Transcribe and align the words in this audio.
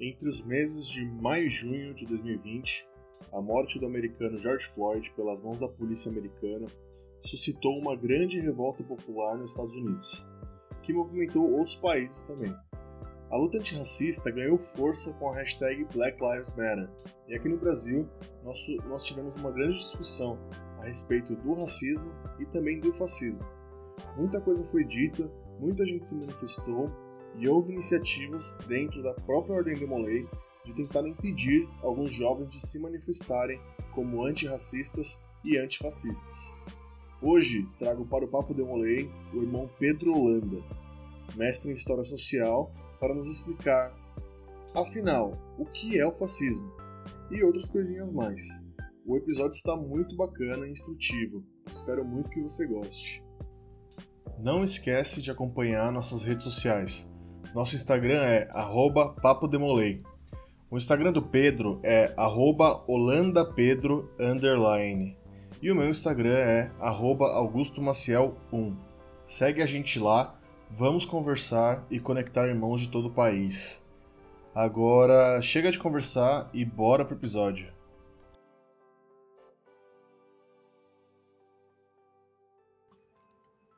Entre 0.00 0.26
os 0.26 0.42
meses 0.42 0.88
de 0.88 1.04
maio 1.04 1.44
e 1.44 1.50
junho 1.50 1.92
de 1.92 2.06
2020, 2.06 2.88
a 3.34 3.40
morte 3.42 3.78
do 3.78 3.84
americano 3.84 4.38
George 4.38 4.64
Floyd 4.64 5.12
pelas 5.12 5.42
mãos 5.42 5.58
da 5.58 5.68
polícia 5.68 6.10
americana 6.10 6.64
suscitou 7.20 7.78
uma 7.78 7.94
grande 7.94 8.40
revolta 8.40 8.82
popular 8.82 9.36
nos 9.36 9.50
Estados 9.50 9.74
Unidos, 9.74 10.24
que 10.82 10.94
movimentou 10.94 11.52
outros 11.52 11.76
países 11.76 12.22
também. 12.22 12.50
A 13.30 13.36
luta 13.36 13.58
antirracista 13.58 14.30
ganhou 14.30 14.56
força 14.56 15.12
com 15.12 15.28
a 15.28 15.36
hashtag 15.36 15.86
Black 15.92 16.18
Lives 16.18 16.50
Matter, 16.56 16.88
e 17.28 17.34
aqui 17.34 17.50
no 17.50 17.58
Brasil 17.58 18.08
nós, 18.42 18.58
nós 18.88 19.04
tivemos 19.04 19.36
uma 19.36 19.52
grande 19.52 19.76
discussão 19.76 20.38
a 20.78 20.86
respeito 20.86 21.36
do 21.36 21.52
racismo 21.52 22.10
e 22.38 22.46
também 22.46 22.80
do 22.80 22.90
fascismo. 22.94 23.44
Muita 24.16 24.40
coisa 24.40 24.64
foi 24.64 24.82
dita, 24.82 25.30
muita 25.58 25.84
gente 25.84 26.06
se 26.06 26.16
manifestou 26.16 26.86
e 27.36 27.48
houve 27.48 27.72
iniciativas 27.72 28.58
dentro 28.66 29.02
da 29.02 29.14
própria 29.14 29.56
Ordem 29.56 29.74
de 29.74 29.86
Molay 29.86 30.26
de 30.64 30.74
tentar 30.74 31.06
impedir 31.06 31.68
alguns 31.82 32.12
jovens 32.12 32.50
de 32.50 32.60
se 32.60 32.78
manifestarem 32.80 33.60
como 33.94 34.24
antirracistas 34.24 35.22
e 35.44 35.56
antifascistas. 35.56 36.58
Hoje 37.22 37.68
trago 37.78 38.06
para 38.06 38.24
o 38.24 38.28
Papo 38.28 38.54
de 38.54 38.62
Molay 38.62 39.10
o 39.34 39.42
irmão 39.42 39.70
Pedro 39.78 40.12
Holanda, 40.12 40.62
mestre 41.36 41.70
em 41.70 41.74
História 41.74 42.04
Social, 42.04 42.72
para 42.98 43.14
nos 43.14 43.30
explicar, 43.30 43.94
afinal, 44.74 45.32
o 45.58 45.64
que 45.64 45.98
é 45.98 46.06
o 46.06 46.12
fascismo 46.12 46.70
e 47.30 47.42
outras 47.42 47.70
coisinhas 47.70 48.12
mais. 48.12 48.42
O 49.06 49.16
episódio 49.16 49.56
está 49.56 49.76
muito 49.76 50.16
bacana 50.16 50.66
e 50.66 50.70
instrutivo, 50.70 51.44
espero 51.70 52.04
muito 52.04 52.30
que 52.30 52.40
você 52.40 52.66
goste. 52.66 53.24
Não 54.38 54.64
esquece 54.64 55.20
de 55.20 55.30
acompanhar 55.30 55.92
nossas 55.92 56.24
redes 56.24 56.44
sociais. 56.44 57.10
Nosso 57.54 57.74
Instagram 57.74 58.22
é 58.22 58.48
@papodemolei. 59.20 60.02
O 60.70 60.76
Instagram 60.76 61.10
do 61.10 61.20
Pedro 61.20 61.80
é 61.82 62.14
holandapedro 62.86 64.08
e 65.60 65.70
o 65.72 65.74
meu 65.74 65.90
Instagram 65.90 66.36
é 66.38 66.70
augustomaciel1. 66.78 68.76
Segue 69.24 69.62
a 69.62 69.66
gente 69.66 69.98
lá, 69.98 70.38
vamos 70.70 71.04
conversar 71.04 71.84
e 71.90 71.98
conectar 71.98 72.46
irmãos 72.46 72.82
de 72.82 72.88
todo 72.88 73.08
o 73.08 73.12
país. 73.12 73.84
Agora 74.54 75.42
chega 75.42 75.72
de 75.72 75.78
conversar 75.78 76.48
e 76.54 76.64
bora 76.64 77.04
pro 77.04 77.16
episódio. 77.16 77.72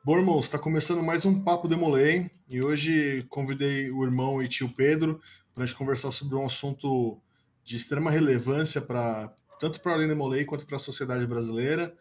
Bom, 0.05 0.17
irmãos, 0.17 0.45
está 0.45 0.59
começando 0.59 1.01
mais 1.01 1.25
um 1.25 1.41
Papo 1.43 1.67
Demolei 1.67 2.29
e 2.53 2.61
hoje 2.61 3.23
convidei 3.29 3.89
o 3.89 4.03
irmão 4.03 4.39
e 4.39 4.47
tio 4.47 4.69
Pedro 4.69 5.19
para 5.55 5.63
a 5.63 5.65
gente 5.65 5.75
conversar 5.75 6.11
sobre 6.11 6.35
um 6.35 6.45
assunto 6.45 7.19
de 7.63 7.75
extrema 7.75 8.11
relevância 8.11 8.79
para 8.79 9.33
tanto 9.59 9.81
para 9.81 9.93
a 9.93 9.95
Arena 9.95 10.09
Demolei 10.09 10.45
quanto 10.45 10.63
para 10.67 10.75
a 10.75 10.79
sociedade 10.79 11.25
brasileira. 11.25 11.97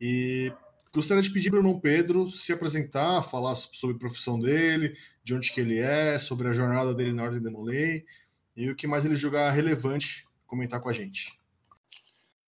E 0.00 0.52
gostaria 0.94 1.20
de 1.20 1.32
pedir 1.32 1.50
para 1.50 1.56
o 1.56 1.62
irmão 1.62 1.80
Pedro 1.80 2.30
se 2.30 2.52
apresentar, 2.52 3.22
falar 3.22 3.56
sobre 3.56 3.96
a 3.96 3.98
profissão 3.98 4.38
dele, 4.38 4.96
de 5.24 5.34
onde 5.34 5.50
que 5.50 5.60
ele 5.60 5.80
é, 5.80 6.16
sobre 6.16 6.46
a 6.46 6.52
jornada 6.52 6.94
dele 6.94 7.12
na 7.12 7.24
Ordem 7.24 7.42
Demolei 7.42 8.04
e 8.56 8.70
o 8.70 8.76
que 8.76 8.86
mais 8.86 9.04
ele 9.04 9.16
julgar 9.16 9.50
relevante 9.50 10.28
comentar 10.46 10.80
com 10.80 10.88
a 10.88 10.92
gente. 10.92 11.36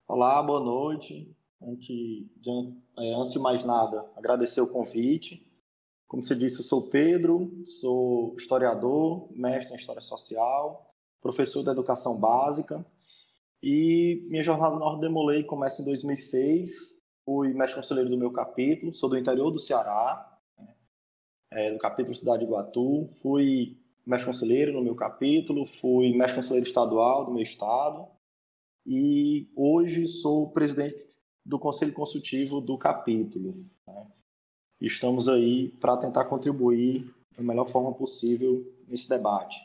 Olá, 0.06 0.40
boa 0.40 0.60
noite. 0.60 1.28
Antes 1.60 1.88
de, 1.88 2.28
antes 2.96 3.32
de 3.32 3.40
mais 3.40 3.64
nada, 3.64 4.08
agradecer 4.16 4.60
o 4.60 4.70
convite. 4.70 5.49
Como 6.10 6.24
você 6.24 6.34
disse, 6.34 6.58
eu 6.58 6.64
sou 6.64 6.88
Pedro, 6.88 7.52
sou 7.64 8.34
historiador, 8.36 9.28
mestre 9.30 9.72
em 9.72 9.76
História 9.76 10.00
Social, 10.00 10.84
professor 11.20 11.62
da 11.62 11.70
Educação 11.70 12.18
Básica. 12.18 12.84
E 13.62 14.26
minha 14.28 14.42
jornada 14.42 14.74
na 14.74 14.84
Ordem 14.84 15.02
Demolei 15.02 15.44
começa 15.44 15.80
em 15.80 15.84
2006. 15.84 17.00
Fui 17.24 17.54
mestre 17.54 17.76
conselheiro 17.76 18.10
do 18.10 18.18
meu 18.18 18.32
capítulo, 18.32 18.92
sou 18.92 19.08
do 19.08 19.16
interior 19.16 19.52
do 19.52 19.58
Ceará, 19.60 20.28
é, 21.52 21.70
do 21.70 21.78
capítulo 21.78 22.12
Cidade 22.12 22.40
de 22.40 22.44
Iguatu. 22.46 23.08
Fui 23.22 23.78
mestre 24.04 24.26
conselheiro 24.26 24.72
no 24.72 24.82
meu 24.82 24.96
capítulo, 24.96 25.64
fui 25.64 26.12
mestre 26.12 26.34
conselheiro 26.34 26.66
estadual 26.66 27.24
do 27.24 27.32
meu 27.32 27.42
estado. 27.44 28.04
E 28.84 29.48
hoje 29.54 30.08
sou 30.08 30.50
presidente 30.50 31.06
do 31.46 31.56
Conselho 31.56 31.92
Consultivo 31.92 32.60
do 32.60 32.76
capítulo. 32.76 33.64
Né? 34.80 34.86
Estamos 34.86 35.28
aí 35.28 35.68
para 35.80 35.96
tentar 35.96 36.24
contribuir 36.24 37.12
da 37.36 37.42
melhor 37.42 37.68
forma 37.68 37.92
possível 37.92 38.66
nesse 38.88 39.08
debate. 39.08 39.60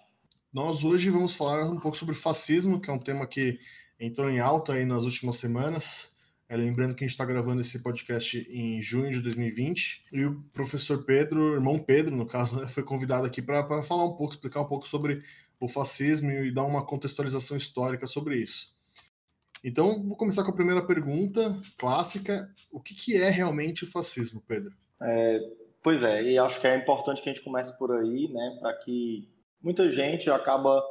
Nós 0.54 0.84
hoje 0.84 1.10
vamos 1.10 1.36
falar 1.36 1.70
um 1.70 1.80
pouco 1.80 1.98
sobre 1.98 2.16
fascismo, 2.16 2.80
que 2.80 2.90
é 2.90 2.94
um 2.94 3.00
tema 3.00 3.28
que 3.28 3.60
entrou 4.00 4.30
em 4.30 4.40
alta 4.40 4.74
aí 4.74 4.86
nas 4.86 5.04
últimas 5.04 5.38
semanas. 5.38 6.14
É, 6.48 6.56
lembrando 6.56 6.94
que 6.94 7.04
a 7.04 7.08
gente 7.08 7.14
está 7.14 7.26
gravando 7.26 7.62
esse 7.62 7.80
podcast 7.80 8.48
em 8.52 8.80
junho 8.80 9.12
de 9.12 9.20
2020 9.20 10.06
e 10.14 10.26
o 10.26 10.42
professor 10.54 11.04
Pedro, 11.04 11.56
irmão 11.56 11.80
Pedro, 11.80 12.16
no 12.16 12.26
caso, 12.26 12.60
né, 12.60 12.68
foi 12.68 12.84
convidado 12.84 13.26
aqui 13.26 13.42
para 13.42 13.82
falar 13.82 14.06
um 14.06 14.14
pouco, 14.14 14.34
explicar 14.34 14.62
um 14.62 14.68
pouco 14.68 14.88
sobre 14.88 15.24
o 15.60 15.68
fascismo 15.68 16.30
e 16.32 16.54
dar 16.54 16.64
uma 16.64 16.86
contextualização 16.86 17.58
histórica 17.58 18.06
sobre 18.06 18.38
isso. 18.38 18.76
Então, 19.64 20.08
vou 20.08 20.16
começar 20.16 20.44
com 20.44 20.52
a 20.52 20.56
primeira 20.56 20.86
pergunta 20.86 21.60
clássica: 21.78 22.54
o 22.72 22.80
que, 22.80 22.94
que 22.94 23.18
é 23.18 23.32
realmente 23.32 23.84
o 23.84 23.92
fascismo, 23.92 24.44
Pedro? 24.48 24.72
É, 25.02 25.40
pois 25.84 26.04
é, 26.04 26.24
e 26.24 26.38
acho 26.38 26.60
que 26.60 26.68
é 26.68 26.76
importante 26.76 27.22
que 27.22 27.30
a 27.30 27.34
gente 27.34 27.44
comece 27.44 27.78
por 27.78 27.92
aí, 27.92 28.28
né, 28.32 28.58
para 28.60 28.74
que 28.78 29.30
muita 29.62 29.92
gente 29.92 30.30
acaba 30.30 30.84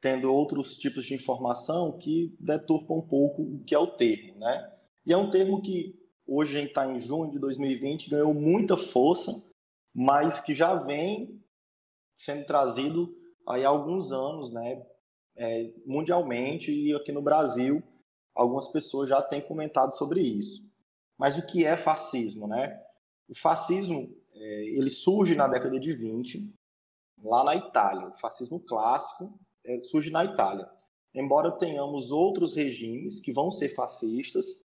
tendo 0.00 0.32
outros 0.32 0.76
tipos 0.76 1.06
de 1.06 1.14
informação 1.14 1.96
que 1.98 2.36
deturpa 2.38 2.92
um 2.94 3.02
pouco 3.02 3.42
o 3.42 3.64
que 3.64 3.74
é 3.74 3.78
o 3.78 3.86
termo, 3.86 4.38
né? 4.38 4.72
E 5.06 5.12
é 5.12 5.16
um 5.16 5.30
termo 5.30 5.62
que 5.62 5.98
hoje 6.26 6.56
a 6.56 6.60
gente 6.60 6.68
está 6.68 6.86
em 6.86 6.98
junho 6.98 7.30
de 7.30 7.38
2020 7.38 8.10
ganhou 8.10 8.34
muita 8.34 8.76
força, 8.76 9.32
mas 9.94 10.40
que 10.40 10.54
já 10.54 10.74
vem 10.74 11.40
sendo 12.14 12.44
trazido 12.44 13.16
aí 13.48 13.64
há 13.64 13.68
alguns 13.68 14.12
anos, 14.12 14.52
né, 14.52 14.84
é, 15.36 15.72
mundialmente 15.86 16.70
e 16.70 16.94
aqui 16.94 17.12
no 17.12 17.22
Brasil 17.22 17.82
algumas 18.34 18.68
pessoas 18.68 19.08
já 19.08 19.22
têm 19.22 19.40
comentado 19.40 19.96
sobre 19.96 20.20
isso. 20.20 20.70
Mas 21.18 21.38
o 21.38 21.46
que 21.46 21.64
é 21.64 21.76
fascismo, 21.76 22.46
né? 22.46 22.78
O 23.28 23.34
fascismo, 23.34 24.14
é, 24.34 24.66
ele 24.66 24.90
surge 24.90 25.34
na 25.34 25.48
década 25.48 25.78
de 25.78 25.92
20, 25.92 26.52
lá 27.22 27.44
na 27.44 27.56
Itália. 27.56 28.08
O 28.08 28.14
fascismo 28.14 28.60
clássico 28.60 29.38
é, 29.64 29.82
surge 29.82 30.10
na 30.10 30.24
Itália. 30.24 30.70
Embora 31.14 31.50
tenhamos 31.50 32.12
outros 32.12 32.54
regimes 32.54 33.20
que 33.20 33.32
vão 33.32 33.50
ser 33.50 33.70
fascistas 33.70 34.64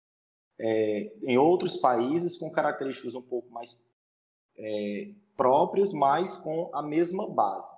é, 0.59 1.13
em 1.23 1.37
outros 1.37 1.77
países 1.77 2.37
com 2.37 2.51
características 2.51 3.13
um 3.13 3.21
pouco 3.21 3.49
mais 3.51 3.81
é, 4.57 5.13
próprias, 5.37 5.93
mas 5.93 6.37
com 6.37 6.69
a 6.73 6.81
mesma 6.81 7.29
base. 7.29 7.73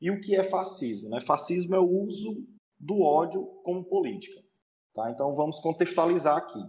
E 0.00 0.10
o 0.10 0.20
que 0.20 0.36
é 0.36 0.44
fascismo? 0.44 1.08
Né? 1.08 1.20
Fascismo 1.20 1.74
é 1.74 1.80
o 1.80 1.88
uso 1.88 2.46
do 2.78 3.00
ódio 3.00 3.46
como 3.62 3.84
política. 3.84 4.44
Tá? 4.92 5.10
Então 5.10 5.34
vamos 5.34 5.58
contextualizar 5.60 6.36
aqui. 6.36 6.62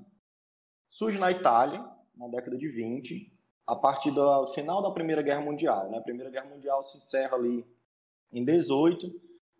Surge 0.88 1.19
na 1.19 1.29
Itália, 1.29 1.85
na 2.16 2.27
década 2.27 2.57
de 2.57 2.67
20, 2.67 3.34
a 3.68 3.76
partir 3.76 4.12
do 4.12 4.48
final 4.48 4.81
da 4.81 4.92
Primeira 4.92 5.22
Guerra 5.22 5.42
Mundial. 5.42 5.90
Né? 5.90 5.98
A 5.98 6.02
Primeira 6.02 6.30
Guerra 6.30 6.50
Mundial 6.50 6.84
se 6.84 6.98
encerra 6.98 7.36
ali 7.36 7.66
em 8.31 8.44
18 8.44 9.09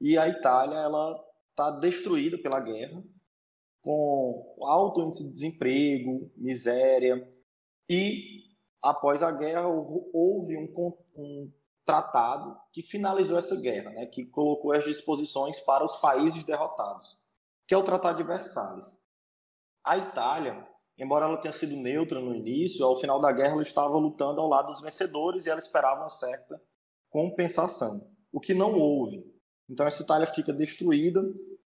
e 0.02 0.18
a 0.18 0.28
Itália 0.28 0.76
ela 0.76 1.24
está 1.50 1.72
destruída 1.72 2.38
pela 2.38 2.60
guerra, 2.60 3.02
com 3.82 4.58
alto 4.62 5.02
índice 5.02 5.24
de 5.24 5.32
desemprego, 5.32 6.32
miséria 6.36 7.28
e 7.90 8.44
após 8.84 9.24
a 9.24 9.32
guerra 9.32 9.68
houve 9.68 10.58
um, 10.58 10.74
um 11.16 11.52
tratado 11.86 12.58
que 12.74 12.82
finalizou 12.82 13.38
essa 13.38 13.56
guerra, 13.56 13.92
né? 13.92 14.06
que 14.06 14.26
colocou 14.26 14.72
as 14.72 14.84
disposições 14.84 15.60
para 15.60 15.86
os 15.86 15.96
países 15.98 16.44
derrotados 16.44 17.24
que 17.68 17.74
é 17.74 17.78
o 17.78 17.84
Tratado 17.84 18.18
de 18.18 18.24
Versalhes. 18.24 19.00
A 19.84 19.98
Itália, 19.98 20.68
embora 20.98 21.26
ela 21.26 21.38
tenha 21.38 21.54
sido 21.54 21.76
neutra 21.76 22.20
no 22.20 22.34
início, 22.34 22.86
ao 22.86 23.00
final 23.00 23.20
da 23.20 23.32
guerra 23.32 23.54
ela 23.54 23.62
estava 23.62 23.98
lutando 23.98 24.40
ao 24.42 24.48
lado 24.48 24.68
dos 24.68 24.82
vencedores 24.82 25.46
e 25.46 25.50
ela 25.50 25.60
esperava 25.60 26.02
uma 26.02 26.10
certa 26.10 26.62
compensação, 27.10 28.06
o 28.32 28.40
que 28.40 28.54
não 28.54 28.78
houve. 28.78 29.26
Então 29.70 29.86
essa 29.86 30.04
Itália 30.04 30.28
fica 30.28 30.54
destruída 30.54 31.22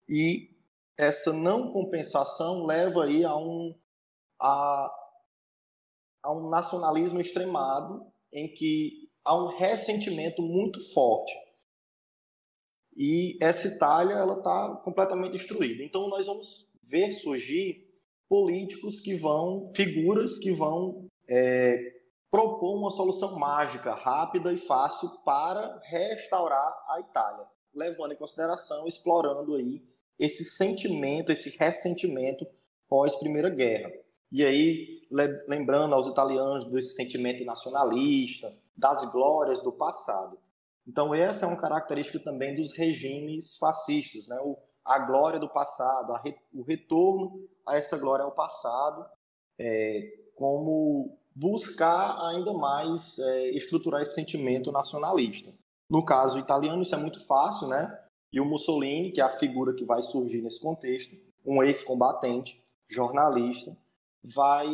e 0.09 0.51
essa 0.97 1.33
não 1.33 1.71
compensação 1.71 2.67
leva 2.67 3.05
aí 3.05 3.25
a 3.25 3.37
um 3.37 3.75
a, 4.41 4.93
a 6.23 6.33
um 6.33 6.49
nacionalismo 6.49 7.21
extremado 7.21 8.07
em 8.33 8.53
que 8.53 9.09
há 9.25 9.35
um 9.37 9.57
ressentimento 9.57 10.43
muito 10.43 10.81
forte 10.93 11.33
e 12.97 13.37
essa 13.41 13.67
Itália 13.67 14.15
ela 14.15 14.39
está 14.39 14.77
completamente 14.85 15.33
destruída. 15.33 15.83
Então 15.83 16.09
nós 16.09 16.27
vamos 16.27 16.71
ver 16.83 17.13
surgir 17.13 17.84
políticos 18.29 19.01
que 19.01 19.15
vão, 19.15 19.71
figuras 19.75 20.39
que 20.39 20.53
vão 20.53 21.07
é, 21.29 21.95
propor 22.31 22.77
uma 22.77 22.91
solução 22.91 23.39
mágica, 23.39 23.95
rápida 23.95 24.53
e 24.53 24.59
fácil 24.59 25.09
para 25.25 25.81
restaurar 25.85 26.75
a 26.89 27.01
Itália. 27.01 27.47
levando 27.75 28.13
em 28.13 28.17
consideração, 28.17 28.87
explorando 28.87 29.57
aí 29.57 29.83
esse 30.19 30.45
sentimento, 30.45 31.33
esse 31.33 31.57
ressentimento 31.59 32.47
pós 32.89 33.17
Primeira 33.17 33.49
Guerra. 33.49 33.91
E 34.31 34.45
aí, 34.45 35.03
lembrando 35.49 35.95
aos 35.95 36.07
italianos 36.07 36.65
desse 36.67 36.95
sentimento 36.95 37.45
nacionalista, 37.45 38.53
das 38.77 39.05
glórias 39.13 39.63
do 39.63 39.73
passado. 39.73 40.39
Então, 40.87 41.15
essa 41.15 41.47
é 41.47 41.49
uma 41.49 41.61
característica 41.61 42.19
também 42.19 42.55
dos 42.55 42.77
regimes 42.77 43.57
fascistas, 43.57 44.29
né? 44.29 44.39
O, 44.43 44.57
a 44.85 44.99
glória 44.99 45.41
do 45.41 45.49
passado, 45.49 46.13
re, 46.23 46.37
o 46.53 46.63
retorno 46.63 47.49
a 47.67 47.77
essa 47.77 47.97
glória 47.97 48.25
ao 48.25 48.33
passado, 48.33 49.05
é, 49.59 50.13
como 50.37 51.17
buscar 51.35 52.29
ainda 52.29 52.53
mais 52.53 53.19
é, 53.19 53.51
estruturar 53.51 54.03
esse 54.03 54.15
sentimento 54.15 54.71
nacionalista. 54.71 55.53
No 55.89 56.05
caso 56.05 56.39
italiano, 56.39 56.83
isso 56.83 56.95
é 56.95 56.99
muito 56.99 57.25
fácil, 57.27 57.69
né? 57.69 57.99
E 58.33 58.41
o 58.41 58.45
Mussolini, 58.45 59.13
que 59.13 59.21
é 59.21 59.25
a 59.25 59.31
figura 59.31 59.75
que 59.75 59.85
vai 59.85 60.03
surgir 60.03 60.43
nesse 60.43 60.61
contexto, 60.61 61.17
um 61.45 61.63
ex-combatente, 61.63 62.63
jornalista, 62.89 63.77
vai 64.23 64.67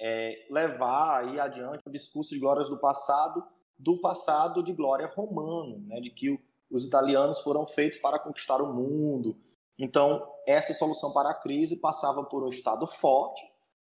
é, 0.00 0.46
levar 0.50 1.20
aí 1.20 1.40
adiante 1.40 1.82
o 1.86 1.90
discurso 1.90 2.30
de 2.30 2.40
glórias 2.40 2.68
do 2.68 2.78
passado, 2.78 3.44
do 3.78 4.00
passado 4.00 4.62
de 4.62 4.72
glória 4.72 5.06
romano, 5.14 5.78
né? 5.86 6.00
De 6.00 6.10
que 6.10 6.38
os 6.70 6.86
italianos 6.86 7.40
foram 7.40 7.66
feitos 7.66 7.98
para 7.98 8.18
conquistar 8.18 8.60
o 8.60 8.72
mundo. 8.72 9.38
Então, 9.78 10.26
essa 10.46 10.74
solução 10.74 11.12
para 11.12 11.30
a 11.30 11.34
crise 11.34 11.76
passava 11.76 12.24
por 12.24 12.44
um 12.44 12.48
Estado 12.48 12.86
forte, 12.86 13.42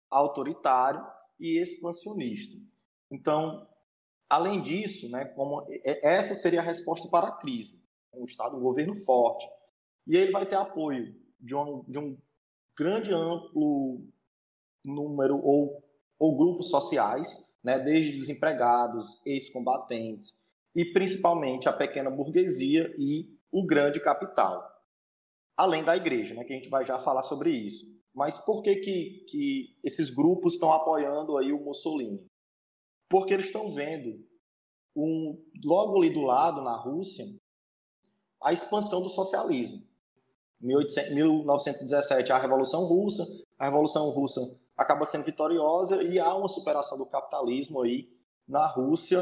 autoritário 0.09 1.05
e 1.39 1.59
expansionista. 1.59 2.55
Então, 3.11 3.67
além 4.29 4.61
disso, 4.61 5.09
né, 5.09 5.25
como 5.25 5.65
essa 5.83 6.35
seria 6.35 6.59
a 6.59 6.63
resposta 6.63 7.07
para 7.09 7.27
a 7.27 7.37
crise, 7.37 7.81
um 8.13 8.25
Estado, 8.25 8.57
um 8.57 8.61
governo 8.61 8.95
forte. 8.95 9.47
E 10.07 10.15
ele 10.15 10.31
vai 10.31 10.45
ter 10.45 10.55
apoio 10.55 11.15
de 11.39 11.55
um, 11.55 11.83
de 11.87 11.97
um 11.97 12.17
grande 12.77 13.13
amplo 13.13 14.01
número 14.85 15.37
ou, 15.43 15.83
ou 16.17 16.35
grupos 16.35 16.69
sociais, 16.69 17.55
né, 17.63 17.77
desde 17.77 18.13
desempregados, 18.13 19.21
ex-combatentes, 19.25 20.41
e 20.75 20.85
principalmente 20.85 21.67
a 21.67 21.73
pequena 21.73 22.09
burguesia 22.09 22.93
e 22.97 23.27
o 23.51 23.65
grande 23.65 23.99
capital. 23.99 24.63
Além 25.57 25.83
da 25.83 25.97
igreja, 25.97 26.33
né, 26.33 26.43
que 26.43 26.53
a 26.53 26.55
gente 26.55 26.69
vai 26.69 26.85
já 26.85 26.99
falar 26.99 27.23
sobre 27.23 27.51
isso. 27.51 27.85
Mas 28.13 28.37
por 28.37 28.61
que, 28.61 28.75
que, 28.75 29.25
que 29.27 29.77
esses 29.83 30.09
grupos 30.09 30.53
estão 30.53 30.71
apoiando 30.71 31.37
aí 31.37 31.51
o 31.51 31.63
Mussolini? 31.63 32.25
Porque 33.09 33.33
eles 33.33 33.47
estão 33.47 33.73
vendo 33.73 34.23
um, 34.95 35.37
logo 35.63 35.97
ali 35.97 36.09
do 36.09 36.21
lado, 36.21 36.61
na 36.61 36.75
Rússia, 36.75 37.25
a 38.41 38.53
expansão 38.53 39.01
do 39.01 39.09
socialismo. 39.09 39.83
1917, 40.61 42.31
a 42.31 42.37
Revolução 42.37 42.85
Russa, 42.85 43.25
a 43.57 43.65
Revolução 43.65 44.09
Russa 44.09 44.41
acaba 44.77 45.05
sendo 45.05 45.23
vitoriosa 45.23 46.03
e 46.03 46.19
há 46.19 46.33
uma 46.35 46.49
superação 46.49 46.97
do 46.97 47.05
capitalismo 47.05 47.81
aí 47.81 48.09
na 48.47 48.67
Rússia 48.67 49.21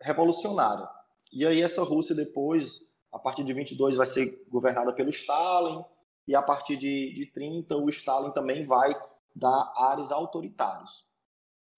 revolucionária. 0.00 0.88
E 1.32 1.44
aí 1.46 1.60
essa 1.60 1.82
Rússia 1.82 2.14
depois, 2.14 2.80
a 3.12 3.18
partir 3.18 3.44
de 3.44 3.52
22, 3.52 3.96
vai 3.96 4.06
ser 4.06 4.44
governada 4.48 4.92
pelo 4.92 5.10
Stalin, 5.10 5.84
e 6.26 6.34
a 6.34 6.42
partir 6.42 6.76
de, 6.76 7.14
de 7.14 7.26
30 7.32 7.76
o 7.76 7.88
Stalin 7.88 8.32
também 8.32 8.64
vai 8.64 8.94
dar 9.34 9.72
ares 9.76 10.10
autoritários. 10.10 11.06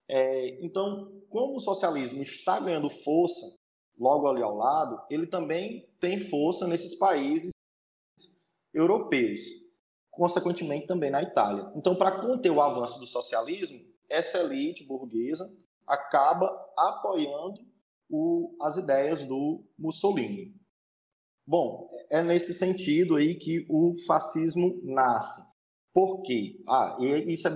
É, 0.07 0.63
então, 0.63 1.21
como 1.29 1.57
o 1.57 1.59
socialismo 1.59 2.21
está 2.21 2.59
ganhando 2.59 2.89
força 2.89 3.45
logo 3.97 4.27
ali 4.27 4.41
ao 4.41 4.55
lado, 4.55 4.99
ele 5.09 5.27
também 5.27 5.87
tem 5.99 6.17
força 6.17 6.65
nesses 6.65 6.95
países 6.95 7.51
europeus, 8.73 9.41
consequentemente 10.09 10.87
também 10.87 11.11
na 11.11 11.21
Itália. 11.21 11.69
Então, 11.75 11.95
para 11.95 12.19
conter 12.19 12.49
o 12.49 12.61
avanço 12.61 12.99
do 12.99 13.05
socialismo, 13.05 13.79
essa 14.07 14.39
elite 14.39 14.83
burguesa 14.83 15.51
acaba 15.85 16.47
apoiando 16.75 17.68
o, 18.09 18.55
as 18.61 18.77
ideias 18.77 19.25
do 19.25 19.63
Mussolini. 19.77 20.55
Bom, 21.47 21.89
é 22.09 22.21
nesse 22.21 22.53
sentido 22.53 23.15
aí 23.15 23.35
que 23.35 23.65
o 23.69 23.93
fascismo 24.05 24.79
nasce. 24.83 25.41
Por 25.93 26.21
quê? 26.21 26.61
Ah, 26.67 26.97
e 26.99 27.31
isso 27.31 27.47
é, 27.47 27.51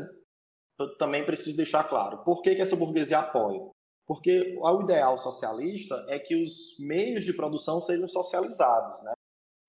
eu 0.79 0.97
também 0.97 1.23
preciso 1.23 1.55
deixar 1.55 1.83
claro. 1.83 2.23
Por 2.23 2.41
que, 2.41 2.55
que 2.55 2.61
essa 2.61 2.75
burguesia 2.75 3.19
apoia? 3.19 3.61
Porque 4.05 4.57
o 4.59 4.81
ideal 4.81 5.17
socialista 5.17 6.05
é 6.09 6.19
que 6.19 6.35
os 6.35 6.75
meios 6.79 7.23
de 7.23 7.33
produção 7.33 7.81
sejam 7.81 8.07
socializados, 8.07 9.01
né? 9.03 9.13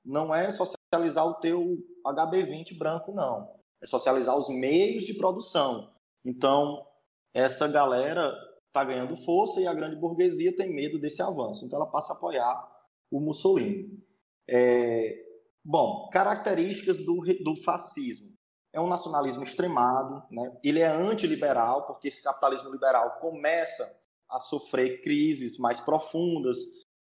Não 0.05 0.35
é 0.35 0.51
socializar 0.51 1.27
o 1.27 1.35
teu 1.35 1.79
HB20 2.05 2.77
branco, 2.77 3.13
não. 3.13 3.55
É 3.83 3.87
socializar 3.87 4.37
os 4.37 4.49
meios 4.49 5.05
de 5.05 5.15
produção. 5.15 5.93
Então, 6.25 6.85
essa 7.33 7.69
galera 7.69 8.35
está 8.75 8.83
ganhando 8.83 9.17
força 9.17 9.61
e 9.61 9.69
a 9.69 9.73
grande 9.73 9.95
burguesia 9.95 10.55
tem 10.55 10.75
medo 10.75 10.99
desse 10.99 11.23
avanço. 11.23 11.65
Então 11.65 11.79
ela 11.79 11.89
passa 11.89 12.13
a 12.13 12.17
apoiar 12.17 12.69
o 13.09 13.21
Mussolini. 13.21 14.03
É... 14.51 15.17
Bom, 15.65 16.09
características 16.13 16.99
do, 16.99 17.21
do 17.45 17.57
fascismo. 17.63 18.35
É 18.73 18.81
um 18.81 18.89
nacionalismo 18.89 19.45
extremado, 19.45 20.21
né? 20.33 20.59
ele 20.65 20.81
é 20.81 20.89
antiliberal, 20.89 21.87
porque 21.87 22.09
esse 22.09 22.21
capitalismo 22.21 22.71
liberal 22.71 23.21
começa 23.21 23.89
a 24.29 24.41
sofrer 24.41 25.01
crises 25.01 25.57
mais 25.59 25.79
profundas. 25.79 26.57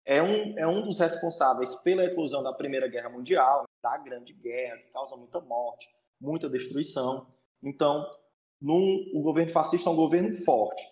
É 0.04 0.24
um, 0.24 0.58
é 0.58 0.66
um 0.66 0.82
dos 0.82 0.98
responsáveis 0.98 1.76
pela 1.76 2.04
eclosão 2.04 2.42
da 2.42 2.52
Primeira 2.52 2.88
Guerra 2.88 3.10
Mundial, 3.10 3.66
da 3.84 3.96
Grande 4.00 4.34
Guerra, 4.34 4.78
que 4.80 4.92
causa 4.92 5.16
muita 5.16 5.40
morte, 5.42 5.86
muita 6.20 6.50
destruição. 6.50 7.28
Então, 7.62 8.04
num, 8.60 9.12
o 9.14 9.22
governo 9.22 9.52
fascista 9.52 9.92
é 9.92 9.94
um 9.94 9.96
governo 9.96 10.34
forte 10.34 10.84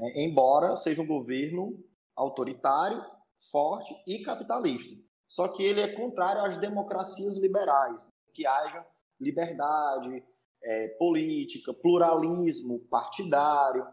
né? 0.00 0.12
embora 0.16 0.74
seja 0.76 1.02
um 1.02 1.06
governo 1.06 1.78
autoritário, 2.16 3.04
forte 3.50 3.94
e 4.06 4.20
capitalista. 4.20 4.96
Só 5.28 5.46
que 5.48 5.62
ele 5.62 5.80
é 5.80 5.88
contrário 5.94 6.42
às 6.42 6.56
democracias 6.56 7.36
liberais, 7.36 8.08
que 8.34 8.46
haja 8.46 8.84
liberdade 9.20 10.24
é, 10.62 10.88
política, 10.98 11.72
pluralismo 11.72 12.80
partidário. 12.90 13.86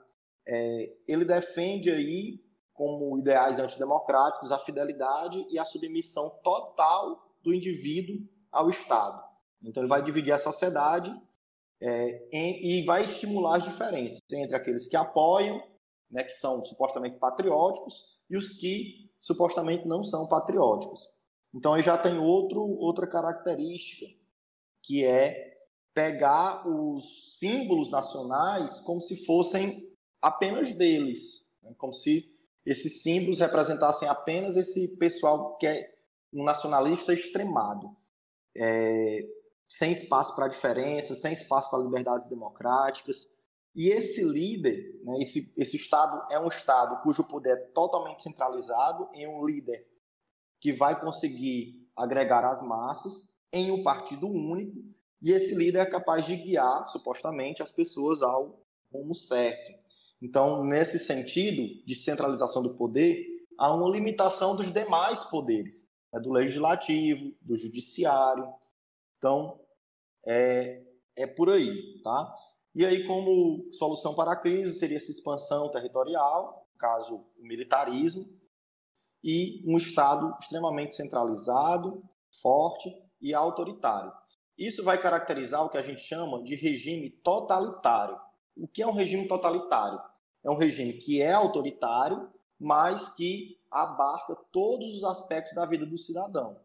É, 0.47 0.93
ele 1.07 1.25
defende 1.25 1.91
aí, 1.91 2.41
como 2.73 3.17
ideais 3.19 3.59
antidemocráticos, 3.59 4.51
a 4.51 4.59
fidelidade 4.59 5.45
e 5.49 5.59
a 5.59 5.65
submissão 5.65 6.29
total 6.43 7.35
do 7.43 7.53
indivíduo 7.53 8.17
ao 8.51 8.69
Estado. 8.69 9.21
Então, 9.61 9.81
ele 9.83 9.89
vai 9.89 10.01
dividir 10.01 10.31
a 10.31 10.39
sociedade 10.39 11.13
é, 11.81 12.27
em, 12.31 12.79
e 12.79 12.85
vai 12.85 13.03
estimular 13.03 13.57
as 13.57 13.63
diferenças 13.63 14.19
entre 14.31 14.55
aqueles 14.55 14.87
que 14.87 14.95
apoiam 14.95 15.61
né, 16.09 16.23
que 16.23 16.33
são 16.33 16.63
supostamente 16.63 17.17
patrióticos, 17.17 18.17
e 18.29 18.37
os 18.37 18.49
que 18.49 19.09
supostamente 19.21 19.87
não 19.87 20.03
são 20.03 20.27
patrióticos. 20.27 21.17
Então 21.53 21.73
aí 21.73 21.83
já 21.83 21.97
tem 21.97 22.17
outro, 22.17 22.61
outra 22.61 23.07
característica, 23.07 24.05
que 24.83 25.03
é 25.03 25.57
pegar 25.93 26.67
os 26.67 27.37
símbolos 27.39 27.89
nacionais 27.89 28.79
como 28.81 29.01
se 29.01 29.25
fossem 29.25 29.87
apenas 30.21 30.71
deles, 30.71 31.45
né, 31.61 31.73
como 31.77 31.93
se 31.93 32.31
esses 32.65 33.01
símbolos 33.01 33.39
representassem 33.39 34.07
apenas 34.07 34.57
esse 34.57 34.95
pessoal 34.97 35.57
que 35.57 35.65
é 35.65 35.95
um 36.33 36.43
nacionalista 36.43 37.13
extremado, 37.13 37.95
é, 38.55 39.25
sem 39.65 39.91
espaço 39.91 40.35
para 40.35 40.47
diferenças, 40.47 41.19
sem 41.19 41.33
espaço 41.33 41.69
para 41.69 41.79
liberdades 41.79 42.27
democráticas. 42.27 43.29
E 43.77 43.89
esse 43.89 44.23
líder, 44.23 44.99
né, 45.03 45.19
esse, 45.21 45.53
esse 45.55 45.77
Estado 45.77 46.25
é 46.31 46.39
um 46.39 46.47
Estado 46.47 46.99
cujo 47.03 47.23
poder 47.23 47.51
é 47.51 47.55
totalmente 47.57 48.23
centralizado 48.23 49.07
em 49.13 49.27
um 49.27 49.45
líder 49.45 49.87
que 50.59 50.73
vai 50.73 50.99
conseguir 50.99 51.87
agregar 51.95 52.43
as 52.43 52.63
massas 52.63 53.31
em 53.53 53.69
um 53.69 53.83
partido 53.83 54.27
único, 54.27 54.83
e 55.21 55.31
esse 55.31 55.53
líder 55.53 55.79
é 55.79 55.85
capaz 55.85 56.25
de 56.25 56.35
guiar, 56.35 56.87
supostamente, 56.87 57.61
as 57.61 57.71
pessoas 57.71 58.23
ao 58.23 58.59
rumo 58.91 59.13
certo. 59.13 59.85
Então, 60.19 60.63
nesse 60.63 60.97
sentido 60.97 61.63
de 61.85 61.95
centralização 61.95 62.63
do 62.63 62.75
poder, 62.75 63.25
há 63.59 63.71
uma 63.71 63.89
limitação 63.91 64.55
dos 64.55 64.71
demais 64.73 65.23
poderes, 65.25 65.87
né, 66.11 66.19
do 66.19 66.31
legislativo, 66.31 67.31
do 67.41 67.55
judiciário. 67.55 68.51
Então, 69.19 69.59
é, 70.25 70.83
é 71.15 71.27
por 71.27 71.51
aí, 71.51 72.01
tá? 72.01 72.33
E 72.77 72.85
aí, 72.85 73.07
como 73.07 73.67
solução 73.71 74.13
para 74.13 74.33
a 74.33 74.35
crise, 74.35 74.77
seria 74.77 74.97
essa 74.97 75.09
expansão 75.09 75.67
territorial, 75.71 76.67
no 76.71 76.77
caso, 76.77 77.25
o 77.35 77.43
militarismo, 77.43 78.29
e 79.23 79.63
um 79.65 79.77
Estado 79.77 80.31
extremamente 80.39 80.93
centralizado, 80.93 81.99
forte 82.39 82.95
e 83.19 83.33
autoritário. 83.33 84.13
Isso 84.55 84.83
vai 84.83 85.01
caracterizar 85.01 85.65
o 85.65 85.69
que 85.69 85.77
a 85.79 85.81
gente 85.81 86.01
chama 86.01 86.43
de 86.43 86.53
regime 86.53 87.09
totalitário. 87.09 88.15
O 88.55 88.67
que 88.67 88.83
é 88.83 88.87
um 88.87 88.93
regime 88.93 89.27
totalitário? 89.27 89.99
É 90.43 90.51
um 90.51 90.55
regime 90.55 90.93
que 90.93 91.19
é 91.19 91.33
autoritário, 91.33 92.31
mas 92.59 93.09
que 93.15 93.57
abarca 93.71 94.35
todos 94.51 94.97
os 94.97 95.03
aspectos 95.03 95.55
da 95.55 95.65
vida 95.65 95.83
do 95.83 95.97
cidadão. 95.97 96.55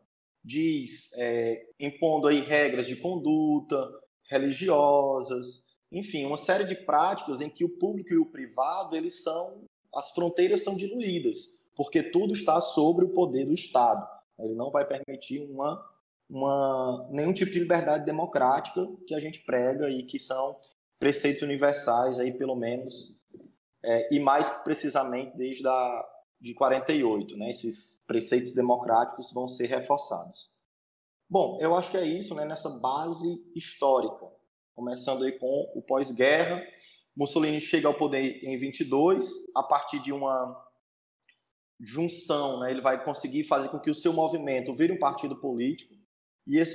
diz 0.44 1.10
é, 1.16 1.70
impondo 1.80 2.28
aí 2.28 2.40
regras 2.40 2.86
de 2.86 2.96
conduta 2.96 3.90
religiosas, 4.28 5.71
enfim, 5.92 6.24
uma 6.24 6.36
série 6.36 6.64
de 6.64 6.74
práticas 6.74 7.40
em 7.40 7.50
que 7.50 7.64
o 7.64 7.68
público 7.68 8.12
e 8.12 8.18
o 8.18 8.26
privado 8.26 8.96
eles 8.96 9.22
são 9.22 9.62
as 9.94 10.10
fronteiras 10.12 10.64
são 10.64 10.74
diluídas, 10.74 11.48
porque 11.76 12.02
tudo 12.02 12.32
está 12.32 12.60
sobre 12.60 13.04
o 13.04 13.10
poder 13.10 13.44
do 13.44 13.52
Estado. 13.52 14.08
Ele 14.38 14.54
não 14.54 14.70
vai 14.70 14.86
permitir 14.86 15.40
uma, 15.40 15.84
uma 16.28 17.06
nenhum 17.10 17.32
tipo 17.32 17.50
de 17.50 17.60
liberdade 17.60 18.06
democrática 18.06 18.88
que 19.06 19.14
a 19.14 19.20
gente 19.20 19.40
prega 19.40 19.90
e 19.90 20.02
que 20.04 20.18
são 20.18 20.56
preceitos 20.98 21.42
universais 21.42 22.18
aí 22.18 22.32
pelo 22.32 22.56
menos 22.56 23.20
é, 23.84 24.14
e 24.14 24.18
mais 24.18 24.48
precisamente 24.64 25.36
desde 25.36 25.66
a 25.66 26.08
de 26.40 26.54
48, 26.54 27.36
né? 27.36 27.50
Esses 27.50 28.02
preceitos 28.04 28.52
democráticos 28.52 29.32
vão 29.32 29.46
ser 29.46 29.66
reforçados. 29.66 30.50
Bom, 31.30 31.56
eu 31.60 31.74
acho 31.76 31.90
que 31.90 31.96
é 31.96 32.04
isso, 32.04 32.34
né? 32.34 32.44
Nessa 32.44 32.68
base 32.68 33.40
histórica, 33.54 34.26
começando 34.74 35.24
aí 35.24 35.32
com 35.32 35.72
o 35.74 35.82
pós-guerra. 35.82 36.66
Mussolini 37.16 37.60
chega 37.60 37.88
ao 37.88 37.94
poder 37.94 38.42
em 38.42 38.56
22 38.56 39.30
a 39.54 39.62
partir 39.62 40.00
de 40.00 40.12
uma 40.12 40.64
junção, 41.78 42.60
né? 42.60 42.70
Ele 42.70 42.80
vai 42.80 43.02
conseguir 43.04 43.44
fazer 43.44 43.68
com 43.68 43.78
que 43.78 43.90
o 43.90 43.94
seu 43.94 44.12
movimento 44.12 44.74
vire 44.74 44.92
um 44.92 44.98
partido 44.98 45.38
político 45.40 45.94
e 46.46 46.58
esse 46.58 46.74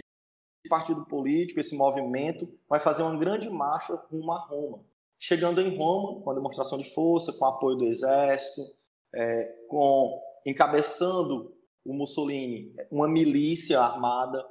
partido 0.70 1.06
político, 1.06 1.60
esse 1.60 1.76
movimento, 1.76 2.48
vai 2.68 2.80
fazer 2.80 3.02
uma 3.04 3.18
grande 3.18 3.50
marcha 3.50 3.96
rumo 4.12 4.32
a 4.32 4.40
Roma. 4.40 4.86
Chegando 5.20 5.62
em 5.62 5.76
Roma, 5.78 6.22
com 6.22 6.30
a 6.30 6.34
demonstração 6.34 6.78
de 6.78 6.94
força, 6.94 7.34
com 7.34 7.46
o 7.46 7.48
apoio 7.48 7.78
do 7.78 7.86
exército, 7.86 8.62
é, 9.16 9.44
com 9.70 10.20
encabeçando 10.46 11.56
o 11.84 11.94
Mussolini 11.94 12.76
uma 12.92 13.08
milícia 13.08 13.80
armada 13.80 14.46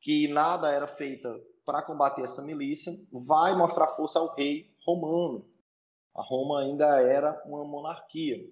que 0.00 0.26
nada 0.28 0.72
era 0.72 0.86
feita 0.86 1.38
para 1.66 1.82
combater 1.82 2.22
essa 2.22 2.40
milícia, 2.40 2.96
vai 3.12 3.54
mostrar 3.56 3.88
força 3.88 4.20
ao 4.20 4.32
rei 4.34 4.72
romano. 4.86 5.44
A 6.14 6.22
Roma 6.22 6.60
ainda 6.60 7.00
era 7.02 7.42
uma 7.44 7.64
monarquia. 7.64 8.48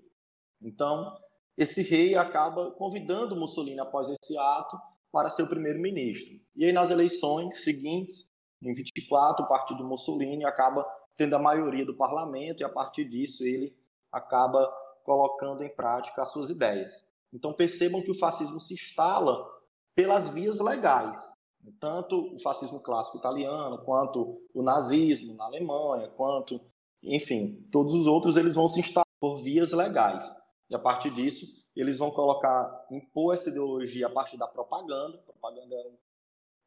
Então, 0.60 1.16
esse 1.56 1.80
rei 1.82 2.16
acaba 2.16 2.72
convidando 2.72 3.36
Mussolini 3.36 3.78
após 3.78 4.08
esse 4.08 4.36
ato 4.36 4.76
para 5.12 5.30
ser 5.30 5.44
o 5.44 5.48
primeiro-ministro. 5.48 6.40
E 6.56 6.64
aí, 6.64 6.72
nas 6.72 6.90
eleições 6.90 7.62
seguintes, 7.62 8.32
em 8.60 8.74
24, 8.74 9.44
o 9.44 9.48
partido 9.48 9.84
Mussolini 9.84 10.44
acaba 10.44 10.84
tendo 11.16 11.36
a 11.36 11.38
maioria 11.38 11.86
do 11.86 11.94
parlamento 11.94 12.60
e, 12.60 12.64
a 12.64 12.68
partir 12.68 13.04
disso, 13.04 13.44
ele 13.44 13.76
acaba 14.10 14.66
colocando 15.04 15.62
em 15.62 15.68
prática 15.68 16.22
as 16.22 16.30
suas 16.30 16.50
ideias. 16.50 17.06
Então, 17.32 17.52
percebam 17.52 18.02
que 18.02 18.10
o 18.10 18.18
fascismo 18.18 18.60
se 18.60 18.74
instala 18.74 19.48
pelas 19.94 20.28
vias 20.28 20.58
legais. 20.58 21.33
Tanto 21.80 22.34
o 22.34 22.38
fascismo 22.38 22.80
clássico 22.80 23.18
italiano, 23.18 23.82
quanto 23.84 24.42
o 24.52 24.62
nazismo 24.62 25.34
na 25.34 25.44
Alemanha, 25.44 26.08
quanto, 26.08 26.60
enfim, 27.02 27.62
todos 27.72 27.94
os 27.94 28.06
outros, 28.06 28.36
eles 28.36 28.54
vão 28.54 28.68
se 28.68 28.80
instalar 28.80 29.06
por 29.20 29.42
vias 29.42 29.72
legais. 29.72 30.24
E 30.68 30.74
a 30.74 30.78
partir 30.78 31.10
disso, 31.10 31.46
eles 31.74 31.98
vão 31.98 32.10
colocar, 32.10 32.86
impor 32.90 33.34
essa 33.34 33.48
ideologia 33.48 34.06
a 34.06 34.10
partir 34.10 34.36
da 34.36 34.46
propaganda. 34.46 35.18
A 35.18 35.32
propaganda 35.32 35.74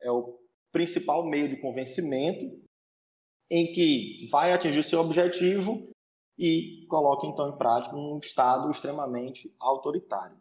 é 0.01 0.11
o 0.11 0.39
principal 0.71 1.25
meio 1.25 1.47
de 1.47 1.57
convencimento, 1.57 2.45
em 3.49 3.71
que 3.71 4.27
vai 4.29 4.51
atingir 4.51 4.79
o 4.79 4.83
seu 4.83 4.99
objetivo 4.99 5.87
e 6.37 6.85
coloca 6.89 7.25
então 7.25 7.49
em 7.49 7.57
prática 7.57 7.95
um 7.95 8.19
Estado 8.19 8.69
extremamente 8.69 9.53
autoritário. 9.59 10.37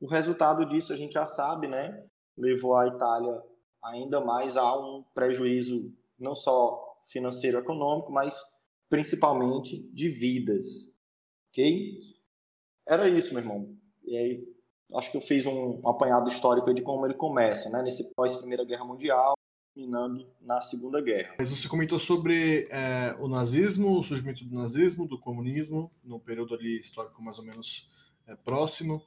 O 0.00 0.06
resultado 0.06 0.66
disso 0.66 0.92
a 0.92 0.96
gente 0.96 1.12
já 1.12 1.26
sabe, 1.26 1.68
né? 1.68 2.06
Levou 2.36 2.76
a 2.76 2.88
Itália 2.88 3.40
ainda 3.82 4.20
mais 4.20 4.56
a 4.56 4.76
um 4.76 5.04
prejuízo 5.14 5.92
não 6.18 6.34
só 6.34 6.98
financeiro 7.06 7.58
econômico, 7.58 8.12
mas 8.12 8.40
principalmente 8.88 9.82
de 9.92 10.08
vidas. 10.08 11.00
Ok? 11.50 11.98
Era 12.86 13.08
isso, 13.08 13.32
meu 13.32 13.42
irmão. 13.42 13.76
E 14.04 14.16
aí, 14.16 14.48
acho 14.94 15.10
que 15.10 15.16
eu 15.16 15.20
fiz 15.20 15.46
um 15.46 15.80
apanhado 15.88 16.28
histórico 16.28 16.72
de 16.74 16.82
como 16.82 17.06
ele 17.06 17.14
começa, 17.14 17.70
né? 17.70 17.82
Nesse 17.82 18.14
pós-Primeira 18.14 18.64
Guerra 18.64 18.84
Mundial, 18.84 19.34
terminando 19.74 20.26
na 20.40 20.60
Segunda 20.60 21.00
Guerra. 21.00 21.34
Mas 21.38 21.50
você 21.50 21.68
comentou 21.68 21.98
sobre 21.98 22.68
é, 22.70 23.16
o 23.20 23.28
nazismo, 23.28 23.98
o 23.98 24.02
surgimento 24.02 24.44
do 24.44 24.54
nazismo, 24.54 25.06
do 25.06 25.18
comunismo, 25.18 25.90
no 26.02 26.18
período 26.18 26.54
ali 26.54 26.80
histórico 26.80 27.22
mais 27.22 27.38
ou 27.38 27.44
menos 27.44 27.88
é, 28.26 28.34
próximo. 28.36 29.02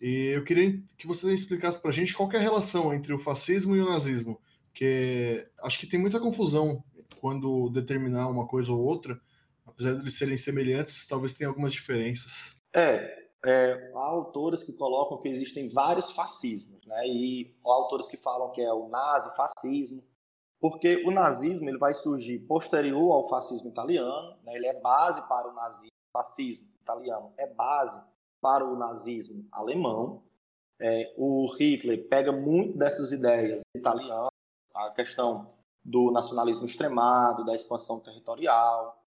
E 0.00 0.28
eu 0.34 0.42
queria 0.42 0.80
que 0.96 1.06
você 1.06 1.32
explicasse 1.32 1.78
para 1.78 1.90
a 1.90 1.92
gente 1.92 2.16
qual 2.16 2.30
é 2.32 2.36
a 2.36 2.40
relação 2.40 2.94
entre 2.94 3.12
o 3.12 3.18
fascismo 3.18 3.76
e 3.76 3.82
o 3.82 3.88
nazismo, 3.88 4.40
que 4.72 5.46
acho 5.62 5.78
que 5.78 5.86
tem 5.86 6.00
muita 6.00 6.18
confusão 6.18 6.82
quando 7.20 7.68
determinar 7.68 8.28
uma 8.28 8.46
coisa 8.46 8.72
ou 8.72 8.80
outra, 8.80 9.20
apesar 9.66 9.92
de 9.92 10.00
eles 10.00 10.16
serem 10.16 10.38
semelhantes, 10.38 11.06
talvez 11.06 11.34
tenha 11.34 11.48
algumas 11.48 11.72
diferenças. 11.72 12.56
É, 12.74 13.20
é, 13.44 13.92
há 13.94 14.04
autores 14.06 14.62
que 14.62 14.72
colocam 14.72 15.18
que 15.18 15.28
existem 15.28 15.68
vários 15.68 16.10
fascismos, 16.12 16.84
né? 16.86 17.06
E 17.06 17.54
há 17.64 17.70
autores 17.70 18.08
que 18.08 18.16
falam 18.16 18.50
que 18.52 18.62
é 18.62 18.72
o 18.72 18.88
nazi-fascismo, 18.88 20.02
porque 20.58 21.02
o 21.06 21.10
nazismo 21.10 21.68
ele 21.68 21.78
vai 21.78 21.92
surgir 21.92 22.38
posterior 22.40 23.12
ao 23.12 23.28
fascismo 23.28 23.68
italiano, 23.68 24.36
né? 24.44 24.54
ele 24.54 24.66
é 24.66 24.80
base 24.80 25.20
para 25.28 25.48
o 25.48 25.54
nazismo, 25.54 25.90
fascismo 26.12 26.66
italiano 26.82 27.32
é 27.38 27.46
base 27.46 28.00
para 28.40 28.64
o 28.64 28.76
nazismo 28.76 29.46
alemão. 29.52 30.22
É, 30.80 31.14
o 31.16 31.46
Hitler 31.58 32.08
pega 32.08 32.32
muito 32.32 32.78
dessas 32.78 33.12
ideias 33.12 33.60
italianas, 33.76 34.30
a 34.74 34.90
questão 34.90 35.46
do 35.84 36.10
nacionalismo 36.10 36.66
extremado, 36.66 37.44
da 37.44 37.54
expansão 37.54 38.00
territorial. 38.00 38.98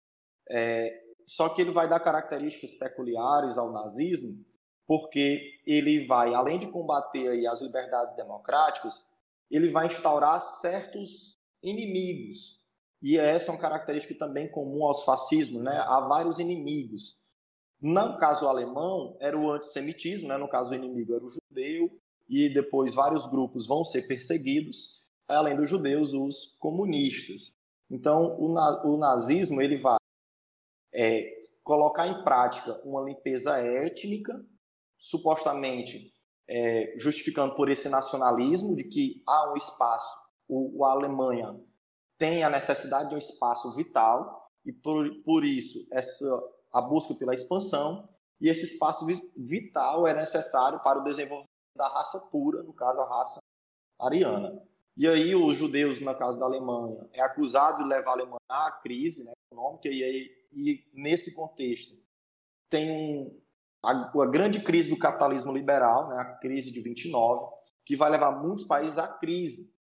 É, 0.50 1.04
só 1.26 1.50
que 1.50 1.62
ele 1.62 1.72
vai 1.72 1.88
dar 1.88 2.00
características 2.00 2.74
peculiares 2.74 3.58
ao 3.58 3.72
nazismo, 3.72 4.44
porque 4.86 5.62
ele 5.66 6.06
vai, 6.06 6.34
além 6.34 6.60
de 6.60 6.68
combater 6.68 7.30
aí 7.30 7.48
as 7.48 7.62
liberdades 7.62 8.16
democráticas, 8.16 9.10
ele 9.50 9.70
vai 9.70 9.88
instaurar 9.88 10.42
certos 10.42 11.40
inimigos. 11.62 12.62
E 13.02 13.18
essa 13.18 13.52
é 13.52 13.54
uma 13.54 13.62
característica 13.62 14.16
também 14.18 14.50
comum 14.50 14.86
aos 14.86 15.04
fascismos, 15.04 15.62
né? 15.62 15.78
Há 15.86 16.00
vários 16.02 16.40
inimigos. 16.40 17.18
No 17.84 18.16
caso 18.16 18.48
alemão, 18.48 19.18
era 19.20 19.38
o 19.38 19.52
antissemitismo, 19.52 20.30
né? 20.30 20.38
no 20.38 20.48
caso 20.48 20.72
o 20.72 20.74
inimigo 20.74 21.14
era 21.16 21.26
o 21.26 21.30
judeu, 21.30 22.00
e 22.30 22.48
depois 22.48 22.96
vários 22.96 23.26
grupos 23.26 23.68
vão 23.68 23.84
ser 23.84 24.08
perseguidos, 24.08 25.04
além 25.28 25.54
dos 25.54 25.70
judeus, 25.70 26.14
os 26.14 26.56
comunistas. 26.60 27.54
Então, 27.92 28.40
o, 28.40 28.54
na 28.54 28.84
o 28.86 28.96
nazismo 28.96 29.62
ele 29.62 29.76
vai 29.76 29.98
é, 30.94 31.42
colocar 31.62 32.08
em 32.08 32.24
prática 32.24 32.80
uma 32.86 33.02
limpeza 33.02 33.58
étnica, 33.58 34.42
supostamente 34.98 36.14
é, 36.48 36.96
justificando 36.98 37.54
por 37.54 37.70
esse 37.70 37.90
nacionalismo 37.90 38.78
de 38.78 38.86
que 38.86 39.22
há 39.28 39.52
um 39.52 39.58
espaço, 39.58 40.16
o, 40.48 40.86
a 40.86 40.92
Alemanha 40.92 41.60
tem 42.18 42.46
a 42.46 42.50
necessidade 42.50 43.10
de 43.10 43.16
um 43.16 43.18
espaço 43.20 43.76
vital, 43.76 44.50
e 44.66 44.72
por, 44.72 45.06
por 45.26 45.44
isso 45.44 45.86
essa 45.92 46.42
a 46.74 46.82
busca 46.82 47.14
pela 47.14 47.34
expansão, 47.34 48.10
e 48.42 48.50
esse 48.50 48.66
espaço 48.66 49.06
vital 49.38 50.08
é 50.08 50.14
necessário 50.14 50.80
para 50.82 51.00
o 51.00 51.04
desenvolvimento 51.04 51.48
da 51.78 51.88
raça 51.88 52.20
pura, 52.32 52.64
no 52.64 52.74
caso 52.74 53.00
a 53.00 53.08
raça 53.08 53.40
ariana. 54.00 54.62
E 54.98 55.08
aí 55.08 55.36
os 55.36 55.56
judeus, 55.56 56.00
no 56.00 56.16
caso 56.16 56.40
da 56.40 56.46
Alemanha, 56.46 57.08
é 57.14 57.22
acusado 57.22 57.78
de 57.78 57.90
levar 57.90 58.12
a 58.12 58.14
Alemanha 58.14 58.40
à 58.50 58.72
crise 58.72 59.24
né, 59.24 59.32
econômica, 59.52 59.88
e, 59.88 60.04
aí, 60.04 60.32
e 60.52 60.86
nesse 60.94 61.34
contexto 61.34 61.96
tem 62.70 62.92
um, 62.92 63.42
a, 63.84 63.92
a, 63.92 64.26
grande 64.26 64.62
crise 64.62 64.90
do 64.90 64.98
capitalismo 64.98 65.54
liberal, 65.54 66.10
né, 66.10 66.18
a 66.18 66.26
crise 66.26 66.72
de 66.72 66.82
29, 66.82 67.46
que 67.86 67.96
vai 67.96 68.10
levar 68.10 68.32
muitos 68.32 68.64
países 68.64 68.98
à 68.98 69.08
crise, 69.08 69.74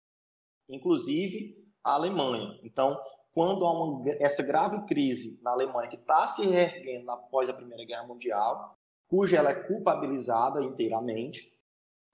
inclusive 0.68 1.56
a 1.82 1.92
Alemanha. 1.92 2.58
Então, 2.62 3.00
quando 3.32 3.64
há 3.64 3.72
uma, 3.72 4.10
essa 4.18 4.42
grave 4.42 4.84
crise 4.86 5.38
na 5.42 5.52
Alemanha, 5.52 5.88
que 5.88 5.96
está 5.96 6.26
se 6.26 6.46
reerguendo 6.46 7.10
após 7.10 7.48
a 7.48 7.54
Primeira 7.54 7.84
Guerra 7.84 8.06
Mundial, 8.06 8.76
cuja 9.08 9.36
ela 9.36 9.50
é 9.50 9.54
culpabilizada 9.54 10.62
inteiramente, 10.62 11.52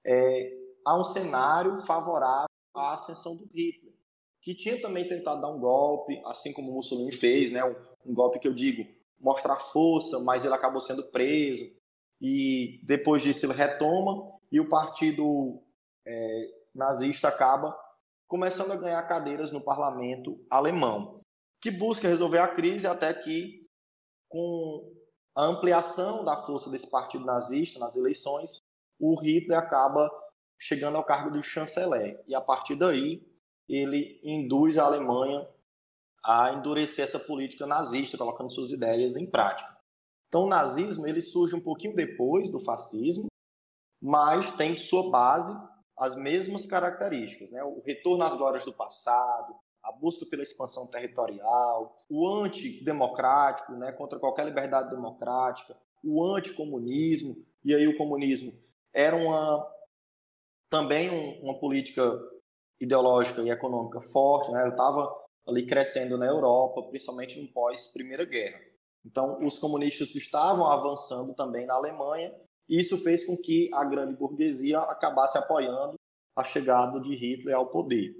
é, 0.05 0.53
há 0.85 0.99
um 0.99 1.05
cenário 1.05 1.81
favorável 1.81 2.47
à 2.75 2.95
ascensão 2.95 3.37
do 3.37 3.45
Hitler, 3.53 3.95
que 4.41 4.55
tinha 4.55 4.81
também 4.81 5.07
tentado 5.07 5.41
dar 5.41 5.49
um 5.49 5.59
golpe, 5.59 6.23
assim 6.27 6.53
como 6.53 6.73
Mussolini 6.73 7.13
fez, 7.13 7.51
né, 7.51 7.65
um, 7.65 8.11
um 8.11 8.15
golpe 8.15 8.39
que 8.39 8.47
eu 8.47 8.55
digo, 8.55 8.87
mostrar 9.19 9.57
força, 9.57 10.21
mas 10.21 10.45
ele 10.45 10.55
acabou 10.55 10.81
sendo 10.81 11.03
preso, 11.11 11.65
e 12.21 12.81
depois 12.83 13.23
disso 13.23 13.47
ele 13.47 13.55
retoma, 13.55 14.33
e 14.53 14.61
o 14.61 14.69
partido 14.69 15.61
é, 16.07 16.51
nazista 16.75 17.29
acaba 17.29 17.77
começando 18.29 18.73
a 18.73 18.77
ganhar 18.77 19.03
cadeiras 19.07 19.53
no 19.53 19.61
parlamento 19.61 20.45
alemão, 20.51 21.19
que 21.61 21.71
busca 21.71 22.09
resolver 22.09 22.39
a 22.39 22.55
crise 22.55 22.87
até 22.87 23.13
que, 23.15 23.67
com 24.29 24.93
a 25.35 25.45
ampliação 25.45 26.25
da 26.25 26.37
força 26.37 26.71
desse 26.71 26.91
partido 26.91 27.25
nazista 27.25 27.79
nas 27.79 27.97
eleições, 27.97 28.63
o 28.99 29.15
Hitler 29.21 29.59
acaba 29.59 30.11
chegando 30.59 30.97
ao 30.97 31.05
cargo 31.05 31.31
de 31.31 31.43
chanceler. 31.43 32.23
E 32.27 32.35
a 32.35 32.41
partir 32.41 32.77
daí, 32.77 33.23
ele 33.69 34.21
induz 34.23 34.79
a 34.79 34.85
Alemanha 34.85 35.47
a 36.25 36.53
endurecer 36.53 37.05
essa 37.05 37.19
política 37.19 37.67
nazista, 37.67 38.19
colocando 38.19 38.51
suas 38.51 38.71
ideias 38.71 39.17
em 39.17 39.31
prática. 39.31 39.77
Então, 40.29 40.45
o 40.45 40.49
nazismo 40.49 41.07
ele 41.07 41.21
surge 41.21 41.55
um 41.55 41.61
pouquinho 41.61 41.95
depois 41.95 42.51
do 42.51 42.61
fascismo, 42.61 43.27
mas 44.03 44.51
tem 44.53 44.77
sua 44.77 45.11
base 45.11 45.53
as 45.99 46.15
mesmas 46.15 46.67
características, 46.67 47.51
né? 47.51 47.63
O 47.63 47.83
retorno 47.85 48.25
às 48.25 48.37
glórias 48.37 48.65
do 48.65 48.73
passado, 48.73 49.55
a 49.83 49.93
busca 49.93 50.27
pela 50.27 50.43
expansão 50.43 50.87
territorial, 50.89 51.93
o 52.11 52.29
antidemocrático, 52.29 53.73
né, 53.73 53.93
contra 53.93 54.19
qualquer 54.19 54.45
liberdade 54.45 54.91
democrática, 54.91 55.77
o 56.03 56.25
anticomunismo, 56.25 57.37
e 57.65 57.75
aí 57.75 57.87
o 57.87 57.97
comunismo 57.97 58.53
era 58.93 59.15
uma 59.15 59.65
também 60.69 61.09
um, 61.11 61.45
uma 61.45 61.59
política 61.59 62.03
ideológica 62.81 63.41
e 63.43 63.51
econômica 63.51 64.01
forte, 64.01 64.51
né? 64.51 64.69
Estava 64.69 65.09
ali 65.47 65.65
crescendo 65.65 66.19
na 66.19 66.27
Europa, 66.27 66.83
principalmente 66.89 67.41
no 67.41 67.49
pós 67.49 67.87
Primeira 67.87 68.25
Guerra. 68.25 68.61
Então, 69.05 69.45
os 69.47 69.59
comunistas 69.59 70.15
estavam 70.17 70.67
avançando 70.67 71.33
também 71.35 71.65
na 71.65 71.75
Alemanha 71.75 72.35
isso 72.69 72.99
fez 73.03 73.25
com 73.25 73.37
que 73.37 73.71
a 73.73 73.85
grande 73.85 74.15
burguesia 74.15 74.81
acabasse 74.81 75.39
apoiando 75.39 75.95
a 76.37 76.45
chegada 76.45 77.01
de 77.01 77.15
Hitler 77.15 77.57
ao 77.57 77.69
poder. 77.69 78.15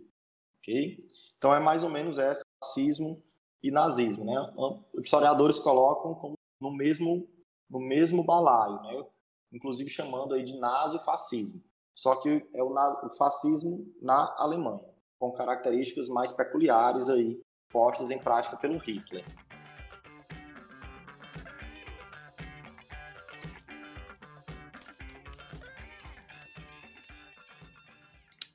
Então 1.37 1.55
é 1.55 1.61
mais 1.61 1.85
ou 1.85 1.91
menos 1.91 2.19
esse 2.19 2.43
fascismo 2.63 3.23
e 3.63 3.71
nazismo. 3.71 4.25
Né? 4.25 4.55
Os 4.95 5.05
historiadores 5.05 5.59
colocam 5.59 6.15
como 6.15 6.35
no 6.61 6.73
mesmo, 6.73 7.29
no 7.71 7.79
mesmo 7.79 8.25
balaio, 8.25 8.83
né? 8.83 9.07
inclusive 9.53 9.91
chamando 9.91 10.35
aí 10.35 10.43
de 10.43 10.59
nazi-fascismo. 10.59 11.63
Só 11.95 12.17
que 12.17 12.47
é 12.53 12.63
o, 12.63 12.73
o 12.73 13.15
fascismo 13.17 13.87
na 14.01 14.35
Alemanha, 14.39 14.85
com 15.19 15.33
características 15.33 16.09
mais 16.09 16.33
peculiares 16.33 17.09
aí 17.09 17.41
postas 17.71 18.11
em 18.11 18.19
prática 18.19 18.57
pelo 18.57 18.79
Hitler. 18.79 19.25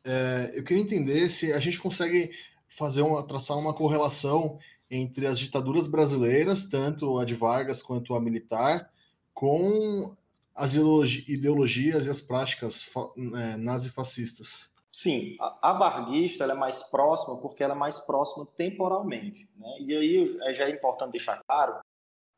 É, 0.03 0.51
eu 0.55 0.63
queria 0.63 0.83
entender 0.83 1.29
se 1.29 1.53
a 1.53 1.59
gente 1.59 1.79
consegue 1.79 2.31
fazer 2.67 3.01
uma, 3.01 3.25
traçar 3.25 3.57
uma 3.57 3.73
correlação 3.73 4.57
entre 4.89 5.25
as 5.25 5.39
ditaduras 5.39 5.87
brasileiras, 5.87 6.65
tanto 6.65 7.17
a 7.17 7.25
de 7.25 7.35
Vargas 7.35 7.81
quanto 7.81 8.13
a 8.13 8.19
militar, 8.19 8.91
com 9.33 10.15
as 10.53 10.73
ideologias 10.73 12.05
e 12.05 12.09
as 12.09 12.19
práticas 12.19 12.89
é, 13.35 13.57
nazifascistas. 13.57 14.71
Sim, 14.91 15.37
a, 15.39 15.71
varguista 15.71 16.43
é 16.43 16.53
mais 16.53 16.83
próxima 16.83 17.37
porque 17.37 17.63
ela 17.63 17.73
é 17.73 17.77
mais 17.77 17.99
próxima 17.99 18.45
temporalmente. 18.57 19.47
Né? 19.55 19.77
E 19.79 19.95
aí 19.95 20.37
é, 20.41 20.53
já 20.53 20.65
é 20.65 20.71
importante 20.71 21.11
deixar 21.11 21.41
claro 21.47 21.79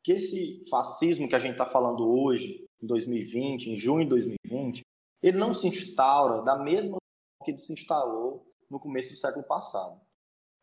que 0.02 0.12
esse 0.12 0.64
fascismo 0.70 1.28
que 1.28 1.34
a 1.34 1.40
gente 1.40 1.52
está 1.52 1.66
falando 1.66 2.08
hoje, 2.08 2.64
em 2.80 2.86
2020, 2.86 3.70
em 3.70 3.76
junho 3.76 4.04
de 4.04 4.10
2020, 4.10 4.82
ele 5.22 5.38
não 5.38 5.52
se 5.52 5.66
instaura 5.66 6.42
da 6.42 6.56
mesma 6.56 6.98
que 7.44 7.56
se 7.58 7.72
instalou 7.72 8.46
no 8.70 8.80
começo 8.80 9.10
do 9.10 9.16
século 9.16 9.44
passado. 9.44 10.00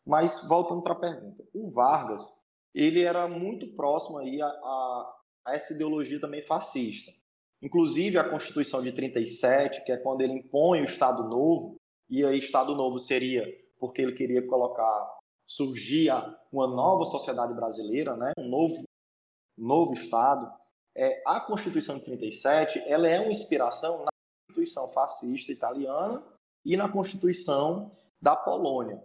Mas 0.05 0.45
voltando 0.47 0.81
para 0.81 0.93
a 0.93 0.99
pergunta, 0.99 1.43
o 1.53 1.69
Vargas 1.69 2.21
ele 2.73 3.03
era 3.03 3.27
muito 3.27 3.67
próximo 3.75 4.17
aí 4.17 4.41
a, 4.41 4.47
a, 4.47 5.15
a, 5.45 5.55
essa 5.55 5.73
ideologia 5.73 6.19
também 6.19 6.41
fascista. 6.41 7.11
Inclusive 7.61 8.17
a 8.17 8.27
Constituição 8.27 8.81
de 8.81 8.91
37, 8.91 9.83
que 9.83 9.91
é 9.91 9.97
quando 9.97 10.21
ele 10.21 10.33
impõe 10.33 10.81
o 10.81 10.85
Estado 10.85 11.23
Novo, 11.27 11.75
e 12.09 12.25
aí 12.25 12.39
Estado 12.39 12.75
Novo 12.75 12.97
seria 12.97 13.45
porque 13.79 14.01
ele 14.01 14.13
queria 14.13 14.45
colocar 14.45 15.19
surgir 15.45 16.09
uma 16.51 16.67
nova 16.67 17.03
sociedade 17.03 17.53
brasileira, 17.53 18.15
né, 18.15 18.31
um 18.37 18.47
novo 18.47 18.83
novo 19.57 19.93
Estado. 19.93 20.51
É, 20.95 21.21
a 21.25 21.39
Constituição 21.39 21.97
de 21.97 22.05
37 22.05 22.79
ela 22.87 23.07
é 23.07 23.19
uma 23.19 23.31
inspiração 23.31 23.99
na 23.99 24.11
Constituição 24.47 24.89
fascista 24.89 25.51
italiana 25.51 26.23
e 26.65 26.77
na 26.77 26.89
Constituição 26.89 27.91
da 28.21 28.35
Polônia. 28.35 29.01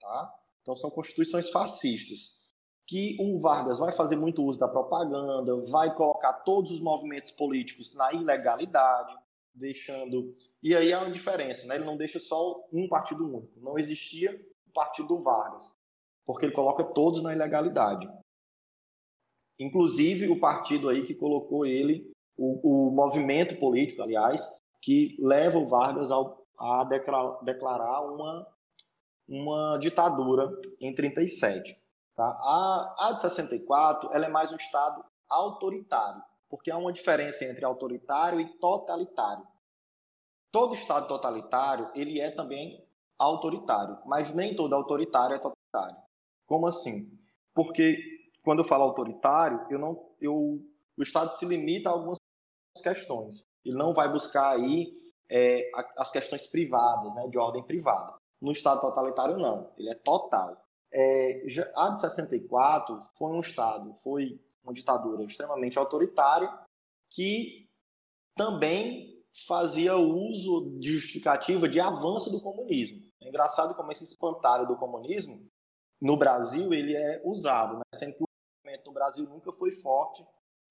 Tá? 0.00 0.34
Então, 0.62 0.76
são 0.76 0.90
constituições 0.90 1.50
fascistas. 1.50 2.40
Que 2.86 3.16
o 3.20 3.38
Vargas 3.38 3.78
vai 3.78 3.92
fazer 3.92 4.16
muito 4.16 4.42
uso 4.42 4.58
da 4.58 4.66
propaganda, 4.66 5.54
vai 5.70 5.94
colocar 5.94 6.32
todos 6.32 6.72
os 6.72 6.80
movimentos 6.80 7.30
políticos 7.30 7.94
na 7.94 8.12
ilegalidade, 8.12 9.16
deixando. 9.54 10.36
E 10.60 10.74
aí 10.74 10.92
há 10.92 11.00
uma 11.00 11.10
diferença, 11.12 11.66
né? 11.66 11.76
ele 11.76 11.84
não 11.84 11.96
deixa 11.96 12.18
só 12.18 12.66
um 12.72 12.88
partido 12.88 13.24
único. 13.24 13.60
Não 13.60 13.78
existia 13.78 14.34
o 14.66 14.72
partido 14.72 15.06
do 15.06 15.22
Vargas, 15.22 15.78
porque 16.26 16.46
ele 16.46 16.54
coloca 16.54 16.82
todos 16.82 17.22
na 17.22 17.32
ilegalidade. 17.32 18.10
Inclusive 19.56 20.28
o 20.28 20.40
partido 20.40 20.88
aí 20.88 21.06
que 21.06 21.14
colocou 21.14 21.64
ele, 21.64 22.10
o, 22.36 22.88
o 22.88 22.90
movimento 22.90 23.56
político, 23.56 24.02
aliás, 24.02 24.42
que 24.82 25.16
leva 25.20 25.58
o 25.58 25.68
Vargas 25.68 26.10
ao 26.10 26.39
a 26.60 26.84
declarar 27.42 28.02
uma, 28.02 28.46
uma 29.26 29.78
ditadura 29.78 30.52
em 30.78 30.94
37. 30.94 31.80
Tá? 32.14 32.24
A, 32.24 33.08
a 33.08 33.12
de 33.12 33.22
64 33.22 34.10
ela 34.12 34.26
é 34.26 34.28
mais 34.28 34.52
um 34.52 34.56
Estado 34.56 35.02
autoritário, 35.26 36.22
porque 36.50 36.70
há 36.70 36.76
uma 36.76 36.92
diferença 36.92 37.46
entre 37.46 37.64
autoritário 37.64 38.38
e 38.40 38.46
totalitário. 38.58 39.46
Todo 40.52 40.74
Estado 40.74 41.08
totalitário 41.08 41.90
ele 41.94 42.20
é 42.20 42.30
também 42.30 42.84
autoritário, 43.18 43.98
mas 44.04 44.34
nem 44.34 44.54
todo 44.54 44.74
autoritário 44.74 45.36
é 45.36 45.38
totalitário. 45.38 45.96
Como 46.46 46.66
assim? 46.66 47.10
Porque 47.54 47.98
quando 48.42 48.58
eu 48.58 48.64
falo 48.64 48.84
autoritário, 48.84 49.64
eu 49.70 49.78
não, 49.78 50.10
eu, 50.20 50.60
o 50.96 51.02
Estado 51.02 51.30
se 51.30 51.46
limita 51.46 51.88
a 51.88 51.92
algumas 51.92 52.18
questões. 52.82 53.46
Ele 53.64 53.76
não 53.76 53.94
vai 53.94 54.10
buscar 54.10 54.50
aí 54.50 54.92
é, 55.30 55.70
as 55.96 56.10
questões 56.10 56.46
privadas, 56.46 57.14
né, 57.14 57.28
de 57.28 57.38
ordem 57.38 57.62
privada. 57.62 58.14
No 58.40 58.50
Estado 58.52 58.80
totalitário, 58.80 59.38
não, 59.38 59.70
ele 59.78 59.90
é 59.90 59.94
total. 59.94 60.56
É, 60.92 61.44
a 61.76 61.90
de 61.90 62.00
64 62.00 63.00
foi 63.16 63.32
um 63.32 63.40
Estado, 63.40 63.94
foi 64.02 64.40
uma 64.64 64.72
ditadura 64.72 65.22
extremamente 65.22 65.78
autoritária 65.78 66.52
que 67.10 67.68
também 68.34 69.20
fazia 69.46 69.96
uso 69.96 70.78
de 70.78 70.90
justificativa 70.90 71.68
de 71.68 71.78
avanço 71.78 72.30
do 72.30 72.40
comunismo. 72.40 73.00
É 73.22 73.28
engraçado 73.28 73.74
como 73.74 73.92
esse 73.92 74.04
espantalho 74.04 74.66
do 74.66 74.76
comunismo 74.76 75.46
no 76.00 76.16
Brasil 76.16 76.72
ele 76.72 76.96
é 76.96 77.20
usado, 77.24 77.76
né? 77.76 77.82
sendo 77.94 78.16
que 78.16 78.22
o 78.22 78.26
movimento 78.64 78.86
no 78.86 78.92
Brasil 78.92 79.24
nunca 79.26 79.52
foi 79.52 79.70
forte 79.70 80.24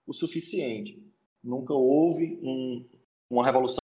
o 0.06 0.13
suficiente. 0.13 1.02
Nunca 1.41 1.74
houve 1.74 2.39
um, 2.41 2.89
uma 3.30 3.45
revolução 3.45 3.78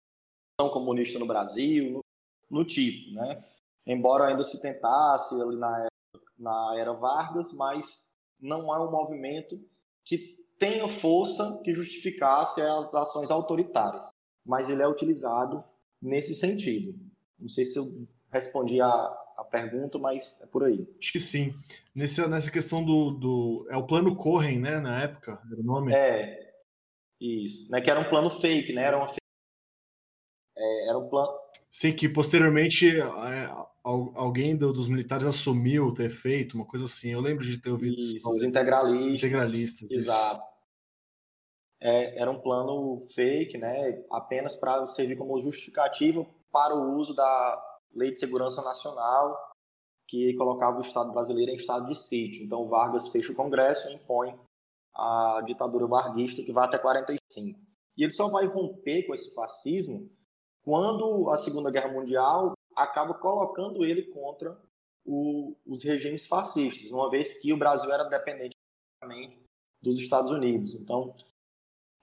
comunista 0.69 1.19
no 1.19 1.25
Brasil, 1.25 1.91
no, 1.91 2.03
no 2.49 2.65
tipo, 2.65 3.13
né? 3.13 3.43
Embora 3.85 4.27
ainda 4.27 4.43
se 4.43 4.61
tentasse 4.61 5.33
ali 5.35 5.55
na 5.55 5.79
era, 5.79 5.91
na 6.37 6.75
era 6.77 6.93
Vargas, 6.93 7.51
mas 7.53 8.15
não 8.41 8.73
é 8.73 8.79
um 8.79 8.91
movimento 8.91 9.59
que 10.03 10.37
tenha 10.57 10.87
força 10.87 11.59
que 11.63 11.73
justificasse 11.73 12.61
as 12.61 12.93
ações 12.93 13.31
autoritárias. 13.31 14.09
Mas 14.45 14.69
ele 14.69 14.81
é 14.81 14.87
utilizado 14.87 15.63
nesse 16.01 16.35
sentido. 16.35 16.95
Não 17.39 17.47
sei 17.47 17.65
se 17.65 17.77
eu 17.77 17.87
respondi 18.31 18.79
a, 18.81 18.87
a 19.37 19.43
pergunta, 19.43 19.97
mas 19.97 20.37
é 20.41 20.45
por 20.45 20.63
aí. 20.63 20.87
Acho 20.99 21.11
que 21.11 21.19
sim. 21.19 21.55
Nesse, 21.93 22.25
nessa 22.27 22.51
questão 22.51 22.83
do, 22.83 23.11
do. 23.11 23.67
É 23.69 23.77
o 23.77 23.85
plano 23.85 24.15
Corren, 24.15 24.59
né? 24.59 24.79
Na 24.79 25.03
época, 25.03 25.39
era 25.51 25.59
o 25.59 25.63
nome? 25.63 25.93
É. 25.93 26.51
Isso. 27.19 27.71
Né, 27.71 27.79
que 27.81 27.89
era 27.89 27.99
um 27.99 28.09
plano 28.09 28.29
fake, 28.29 28.73
né? 28.73 28.83
Era 28.83 28.97
uma 28.97 29.07
é, 30.61 30.89
era 30.89 30.97
um 30.97 31.09
plano. 31.09 31.31
Sim, 31.69 31.93
que 31.93 32.07
posteriormente 32.07 32.99
é, 32.99 33.49
alguém 33.83 34.55
do, 34.55 34.71
dos 34.73 34.87
militares 34.87 35.25
assumiu 35.25 35.93
ter 35.93 36.09
feito, 36.09 36.55
uma 36.55 36.65
coisa 36.65 36.85
assim. 36.85 37.11
Eu 37.11 37.21
lembro 37.21 37.43
de 37.43 37.59
ter 37.59 37.71
ouvido 37.71 37.95
isso. 37.95 38.29
Os 38.29 38.43
integralistas. 38.43 39.23
Integralistas. 39.23 39.91
Exato. 39.91 40.45
É, 41.79 42.19
era 42.19 42.29
um 42.29 42.39
plano 42.39 43.07
fake, 43.15 43.57
né? 43.57 44.03
Apenas 44.11 44.55
para 44.55 44.85
servir 44.85 45.17
como 45.17 45.41
justificativa 45.41 46.25
para 46.51 46.75
o 46.75 46.95
uso 46.95 47.15
da 47.15 47.63
Lei 47.95 48.11
de 48.11 48.19
Segurança 48.19 48.61
Nacional, 48.61 49.35
que 50.07 50.33
colocava 50.35 50.77
o 50.77 50.81
Estado 50.81 51.11
brasileiro 51.11 51.51
em 51.51 51.55
estado 51.55 51.87
de 51.87 51.97
sítio. 51.97 52.43
Então, 52.43 52.67
Vargas 52.67 53.07
fecha 53.07 53.31
o 53.31 53.35
Congresso 53.35 53.89
e 53.89 53.95
impõe 53.95 54.37
a 54.93 55.41
ditadura 55.45 55.87
varguista, 55.87 56.43
que 56.43 56.51
vai 56.51 56.65
até 56.65 56.77
45. 56.77 57.59
E 57.97 58.03
ele 58.03 58.11
só 58.11 58.27
vai 58.29 58.45
romper 58.45 59.03
com 59.03 59.15
esse 59.15 59.33
fascismo 59.33 60.11
quando 60.63 61.29
a 61.29 61.37
Segunda 61.37 61.71
Guerra 61.71 61.91
Mundial 61.91 62.53
acaba 62.75 63.13
colocando 63.13 63.83
ele 63.83 64.03
contra 64.03 64.57
o, 65.05 65.55
os 65.65 65.83
regimes 65.83 66.27
fascistas, 66.27 66.91
uma 66.91 67.09
vez 67.09 67.41
que 67.41 67.51
o 67.51 67.57
Brasil 67.57 67.91
era 67.91 68.03
dependente 68.03 68.55
dos 69.81 69.99
Estados 69.99 70.31
Unidos. 70.31 70.75
Então, 70.75 71.15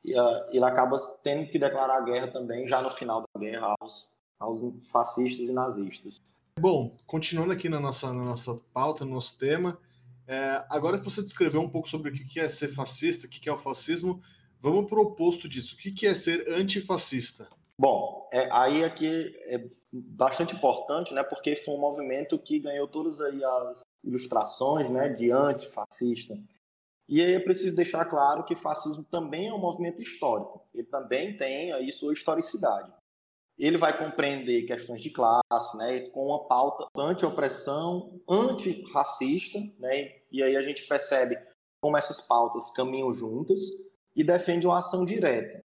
ele 0.04 0.64
acaba 0.64 0.96
tendo 1.22 1.50
que 1.50 1.58
declarar 1.58 2.04
guerra 2.04 2.28
também, 2.28 2.68
já 2.68 2.82
no 2.82 2.90
final 2.90 3.22
da 3.22 3.40
guerra, 3.40 3.74
aos 3.80 4.18
aos 4.38 4.60
fascistas 4.90 5.48
e 5.48 5.52
nazistas. 5.52 6.20
Bom, 6.58 6.96
continuando 7.06 7.52
aqui 7.52 7.68
na 7.68 7.80
nossa, 7.80 8.12
na 8.12 8.24
nossa 8.24 8.54
pauta, 8.72 9.04
no 9.04 9.14
nosso 9.14 9.38
tema, 9.38 9.78
é, 10.26 10.64
agora 10.70 10.98
que 10.98 11.04
você 11.04 11.22
descreveu 11.22 11.60
um 11.60 11.68
pouco 11.68 11.88
sobre 11.88 12.10
o 12.10 12.14
que 12.14 12.40
é 12.40 12.48
ser 12.48 12.68
fascista, 12.68 13.26
o 13.26 13.30
que 13.30 13.48
é 13.48 13.52
o 13.52 13.58
fascismo, 13.58 14.20
vamos 14.60 14.88
para 14.88 14.98
o 14.98 15.02
oposto 15.02 15.48
disso. 15.48 15.74
O 15.74 15.78
que 15.78 16.06
é 16.06 16.14
ser 16.14 16.48
antifascista? 16.48 17.48
Bom, 17.78 18.28
é, 18.32 18.48
aí 18.50 18.84
aqui 18.84 19.32
é 19.46 19.70
bastante 19.92 20.54
importante, 20.54 21.14
né, 21.14 21.22
porque 21.22 21.54
foi 21.56 21.74
um 21.74 21.80
movimento 21.80 22.38
que 22.38 22.58
ganhou 22.58 22.88
todas 22.88 23.20
aí 23.20 23.42
as 23.44 23.82
ilustrações 24.04 24.90
né, 24.90 25.08
de 25.08 25.30
antifascista. 25.30 26.36
E 27.08 27.22
aí 27.22 27.34
é 27.34 27.40
preciso 27.40 27.74
deixar 27.74 28.04
claro 28.04 28.44
que 28.44 28.54
fascismo 28.54 29.02
também 29.04 29.48
é 29.48 29.54
um 29.54 29.58
movimento 29.58 30.02
histórico. 30.02 30.62
Ele 30.74 30.84
também 30.84 31.36
tem 31.36 31.72
aí 31.72 31.90
sua 31.90 32.12
historicidade. 32.12 32.92
Ele 33.56 33.78
vai 33.78 33.96
compreender 33.96 34.66
questões 34.66 35.00
de 35.00 35.10
classe, 35.10 35.76
né, 35.76 36.00
com 36.10 36.26
uma 36.26 36.46
pauta 36.46 36.86
anti-opressão, 36.96 38.20
anti-racista, 38.28 39.58
né, 39.78 40.16
e 40.30 40.42
aí 40.42 40.56
a 40.56 40.62
gente 40.62 40.86
percebe 40.86 41.38
como 41.80 41.96
essas 41.96 42.20
pautas 42.20 42.70
caminham 42.72 43.12
juntas 43.12 43.60
e 44.14 44.24
defende 44.24 44.66
uma 44.66 44.78
ação 44.78 45.04
direta. 45.04 45.64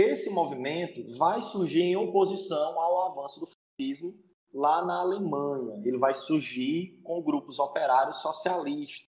Esse 0.00 0.30
movimento 0.30 1.14
vai 1.18 1.42
surgir 1.42 1.82
em 1.82 1.94
oposição 1.94 2.80
ao 2.80 3.10
avanço 3.10 3.40
do 3.40 3.48
fascismo 3.48 4.18
lá 4.50 4.82
na 4.82 4.98
Alemanha. 4.98 5.78
Ele 5.84 5.98
vai 5.98 6.14
surgir 6.14 6.98
com 7.02 7.22
grupos 7.22 7.58
operários 7.58 8.16
socialistas. 8.22 9.06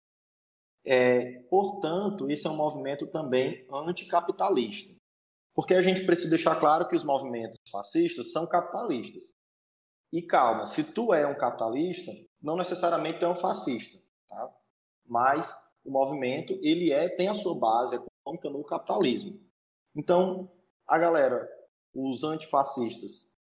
É, 0.83 1.43
portanto, 1.49 2.29
esse 2.29 2.45
é 2.45 2.49
um 2.49 2.57
movimento 2.57 3.07
também 3.07 3.65
anticapitalista. 3.71 4.93
Porque 5.55 5.73
a 5.73 5.81
gente 5.81 6.05
precisa 6.05 6.29
deixar 6.29 6.59
claro 6.59 6.85
que 6.85 6.95
os 6.95 7.05
movimentos 7.05 7.57
fascistas 7.71 8.33
são 8.33 8.45
capitalistas. 8.45 9.23
E 10.11 10.21
calma, 10.21 10.67
se 10.67 10.83
tu 10.83 11.13
é 11.13 11.25
um 11.25 11.37
capitalista, 11.37 12.11
não 12.41 12.57
necessariamente 12.57 13.19
tu 13.19 13.25
é 13.25 13.29
um 13.29 13.35
fascista, 13.37 13.97
tá? 14.27 14.53
Mas 15.05 15.49
o 15.85 15.91
movimento, 15.91 16.59
ele 16.61 16.91
é 16.91 17.07
tem 17.07 17.29
a 17.29 17.33
sua 17.33 17.57
base 17.57 17.95
econômica 17.95 18.49
no 18.49 18.61
capitalismo. 18.65 19.39
Então, 19.95 20.51
a 20.91 20.97
galera, 20.97 21.49
os 21.95 22.21
antifascistas, 22.25 23.39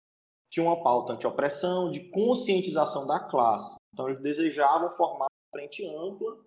tinham 0.49 0.69
uma 0.69 0.83
pauta 0.83 1.13
anti-opressão, 1.13 1.91
de 1.91 2.09
conscientização 2.09 3.07
da 3.07 3.21
classe. 3.21 3.77
Então, 3.93 4.09
eles 4.09 4.23
desejavam 4.23 4.91
formar 4.91 5.27
uma 5.27 5.51
frente 5.53 5.87
ampla 5.87 6.39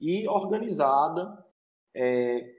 e 0.00 0.26
organizada 0.26 1.46
é, 1.94 2.56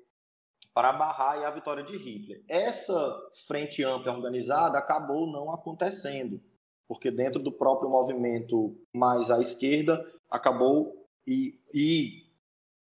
para 0.74 0.94
barrar 0.94 1.44
a 1.44 1.52
vitória 1.52 1.84
de 1.84 1.98
Hitler. 1.98 2.42
Essa 2.48 3.20
frente 3.46 3.84
ampla 3.84 4.14
e 4.14 4.16
organizada 4.16 4.78
acabou 4.78 5.28
não 5.28 5.54
acontecendo, 5.54 6.42
porque 6.88 7.12
dentro 7.12 7.44
do 7.44 7.52
próprio 7.52 7.90
movimento 7.90 8.80
mais 8.96 9.30
à 9.30 9.42
esquerda 9.42 10.10
acabou 10.32 11.06
e, 11.28 11.60
e 11.74 12.24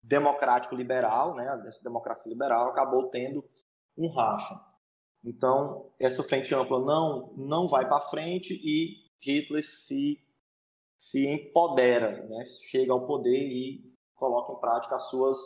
democrático 0.00 0.76
liberal, 0.76 1.34
né, 1.34 1.56
dessa 1.58 1.82
democracia 1.82 2.30
liberal 2.30 2.68
acabou 2.68 3.08
tendo 3.08 3.44
um 3.98 4.08
racha. 4.08 4.71
Então, 5.24 5.90
essa 5.98 6.22
frente 6.22 6.54
ampla 6.54 6.80
não, 6.80 7.32
não 7.36 7.68
vai 7.68 7.86
para 7.88 8.00
frente 8.00 8.54
e 8.54 9.02
Hitler 9.20 9.64
se, 9.64 10.18
se 10.96 11.26
empodera, 11.26 12.26
né? 12.26 12.44
chega 12.44 12.92
ao 12.92 13.06
poder 13.06 13.38
e 13.38 13.92
coloca 14.14 14.52
em 14.52 14.60
prática 14.60 14.96
as 14.96 15.08
suas 15.08 15.38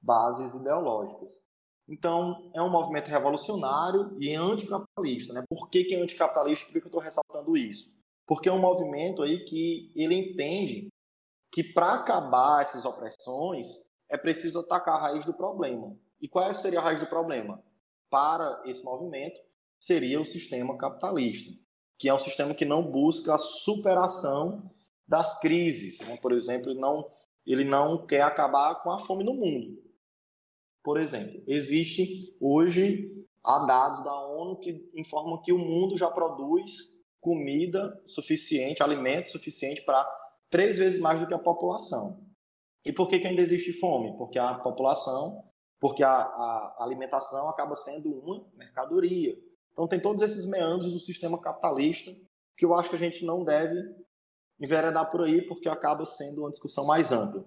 bases 0.00 0.54
ideológicas. 0.54 1.44
Então, 1.88 2.50
é 2.54 2.62
um 2.62 2.70
movimento 2.70 3.08
revolucionário 3.08 4.16
e 4.20 4.34
anticapitalista. 4.34 5.32
Né? 5.32 5.44
Por 5.48 5.68
que, 5.68 5.84
que 5.84 5.94
é 5.94 6.00
anticapitalista? 6.00 6.66
Por 6.66 6.72
que, 6.72 6.80
que 6.80 6.86
eu 6.86 6.88
estou 6.88 7.00
ressaltando 7.00 7.56
isso? 7.56 7.94
Porque 8.26 8.48
é 8.48 8.52
um 8.52 8.60
movimento 8.60 9.22
aí 9.22 9.44
que 9.44 9.92
ele 9.94 10.14
entende 10.14 10.88
que 11.52 11.62
para 11.62 11.94
acabar 11.94 12.62
essas 12.62 12.84
opressões 12.84 13.68
é 14.08 14.16
preciso 14.16 14.60
atacar 14.60 14.96
a 14.96 15.00
raiz 15.00 15.24
do 15.24 15.34
problema. 15.34 15.96
E 16.20 16.28
qual 16.28 16.52
seria 16.54 16.80
a 16.80 16.82
raiz 16.82 17.00
do 17.00 17.06
problema? 17.06 17.62
Para 18.10 18.62
esse 18.66 18.84
movimento 18.84 19.38
seria 19.78 20.20
o 20.20 20.26
sistema 20.26 20.76
capitalista, 20.78 21.52
que 21.98 22.08
é 22.08 22.14
um 22.14 22.18
sistema 22.18 22.54
que 22.54 22.64
não 22.64 22.82
busca 22.82 23.34
a 23.34 23.38
superação 23.38 24.70
das 25.06 25.38
crises. 25.40 25.98
Né? 26.00 26.16
Por 26.16 26.32
exemplo, 26.32 26.74
não, 26.74 27.10
ele 27.46 27.64
não 27.64 28.06
quer 28.06 28.22
acabar 28.22 28.82
com 28.82 28.90
a 28.90 28.98
fome 28.98 29.24
no 29.24 29.34
mundo. 29.34 29.82
Por 30.82 30.98
exemplo, 30.98 31.42
existe 31.46 32.36
hoje 32.40 33.10
há 33.42 33.58
dados 33.60 34.02
da 34.04 34.14
ONU 34.14 34.58
que 34.58 34.90
informam 34.94 35.40
que 35.40 35.52
o 35.52 35.58
mundo 35.58 35.96
já 35.96 36.10
produz 36.10 36.72
comida 37.20 38.02
suficiente, 38.06 38.82
alimento 38.82 39.30
suficiente 39.30 39.82
para 39.82 40.06
três 40.50 40.78
vezes 40.78 41.00
mais 41.00 41.20
do 41.20 41.26
que 41.26 41.34
a 41.34 41.38
população. 41.38 42.22
E 42.84 42.92
por 42.92 43.08
que, 43.08 43.18
que 43.18 43.26
ainda 43.26 43.40
existe 43.40 43.72
fome? 43.72 44.14
Porque 44.18 44.38
a 44.38 44.54
população 44.54 45.42
porque 45.84 46.02
a, 46.02 46.10
a 46.10 46.76
alimentação 46.82 47.46
acaba 47.46 47.76
sendo 47.76 48.10
uma 48.10 48.42
mercadoria. 48.56 49.38
Então 49.70 49.86
tem 49.86 50.00
todos 50.00 50.22
esses 50.22 50.46
meandros 50.46 50.90
do 50.90 50.98
sistema 50.98 51.38
capitalista 51.38 52.10
que 52.56 52.64
eu 52.64 52.72
acho 52.72 52.88
que 52.88 52.96
a 52.96 52.98
gente 52.98 53.22
não 53.22 53.44
deve 53.44 53.94
enveredar 54.58 55.10
por 55.10 55.20
aí 55.20 55.42
porque 55.42 55.68
acaba 55.68 56.06
sendo 56.06 56.40
uma 56.40 56.50
discussão 56.50 56.86
mais 56.86 57.12
ampla. 57.12 57.44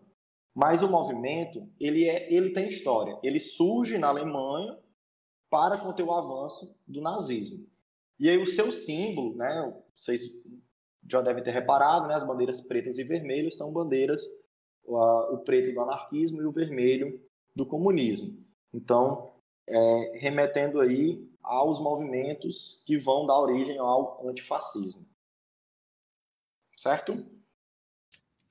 Mas 0.54 0.84
o 0.84 0.88
movimento, 0.88 1.67
ele 1.80 2.08
é, 2.08 2.32
ele 2.32 2.52
tem 2.54 2.67
história. 2.67 3.17
Ele 3.23 3.39
surge 3.39 3.97
na 3.97 4.10
Alemanha 4.10 4.78
para 5.50 5.76
conter 5.76 6.04
o 6.04 6.13
avanço 6.13 6.78
do 6.86 7.02
nazismo. 7.02 7.65
E 8.19 8.30
aí 8.30 8.38
o 8.38 8.45
seu 8.45 8.71
símbolo, 8.71 9.36
né, 9.36 9.73
vocês 9.95 10.21
já 11.10 11.23
devem 11.23 11.41
ter 11.41 11.50
reparado, 11.50 12.08
né, 12.08 12.13
as 12.13 12.23
bandeiras 12.23 12.62
pretas 12.62 13.00
e 13.00 13.04
vermelhas 13.04 13.58
são 13.58 13.73
bandeiras 13.73 14.21
o 14.86 15.39
preto 15.39 15.73
do 15.73 15.82
anarquismo 15.82 16.39
e 16.39 16.45
o 16.45 16.52
vermelho 16.52 17.27
do 17.58 17.65
comunismo. 17.65 18.38
Então, 18.72 19.34
é, 19.67 20.20
remetendo 20.20 20.80
aí 20.80 21.28
aos 21.41 21.80
movimentos 21.80 22.84
que 22.86 22.98
vão 22.98 23.26
dar 23.26 23.39
origem 23.39 23.80
ao 23.80 24.26
antifascismo. 24.28 25.06
Certo? 26.76 27.26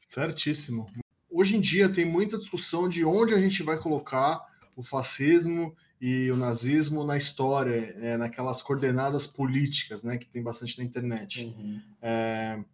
Certíssimo. 0.04 0.90
Hoje 1.30 1.56
em 1.56 1.60
dia 1.60 1.92
tem 1.92 2.04
muita 2.04 2.36
discussão 2.36 2.88
de 2.88 3.04
onde 3.04 3.32
a 3.32 3.38
gente 3.38 3.62
vai 3.62 3.78
colocar 3.78 4.44
o 4.74 4.82
fascismo 4.82 5.76
e 6.00 6.30
o 6.30 6.36
nazismo 6.36 7.04
na 7.04 7.16
história, 7.16 7.94
é, 8.00 8.16
naquelas 8.16 8.60
coordenadas 8.60 9.26
políticas, 9.26 10.02
né, 10.02 10.18
que 10.18 10.26
tem 10.26 10.42
bastante 10.42 10.76
na 10.78 10.84
internet. 10.84 11.44
Uhum. 11.46 11.80
É, 12.02 12.64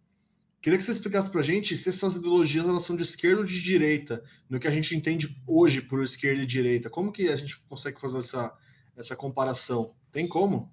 Queria 0.63 0.79
que 0.79 0.85
você 0.85 0.93
explicasse 0.93 1.29
para 1.29 1.41
a 1.41 1.43
gente 1.43 1.77
se 1.77 1.89
essas 1.89 2.15
ideologias 2.15 2.65
elas 2.65 2.83
são 2.83 2.95
de 2.95 3.03
esquerda 3.03 3.41
ou 3.41 3.45
de 3.45 3.61
direita, 3.61 4.23
no 4.49 4.61
que 4.61 4.67
a 4.67 4.71
gente 4.71 4.95
entende 4.95 5.27
hoje 5.45 5.81
por 5.81 6.01
esquerda 6.01 6.41
e 6.41 6.45
direita. 6.45 6.89
Como 6.89 7.11
que 7.11 7.27
a 7.27 7.35
gente 7.35 7.59
consegue 7.67 7.99
fazer 7.99 8.19
essa, 8.19 8.57
essa 8.95 9.13
comparação? 9.13 9.93
Tem 10.13 10.25
como? 10.25 10.71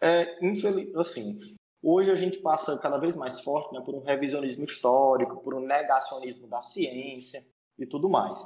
É, 0.00 0.38
infeliz... 0.46 0.94
assim, 0.94 1.40
hoje 1.82 2.12
a 2.12 2.14
gente 2.14 2.38
passa 2.38 2.78
cada 2.78 2.96
vez 2.98 3.16
mais 3.16 3.42
forte 3.42 3.74
né, 3.74 3.82
por 3.84 3.92
um 3.92 4.04
revisionismo 4.04 4.62
histórico, 4.62 5.42
por 5.42 5.52
um 5.52 5.66
negacionismo 5.66 6.46
da 6.46 6.62
ciência 6.62 7.44
e 7.76 7.84
tudo 7.84 8.08
mais. 8.08 8.38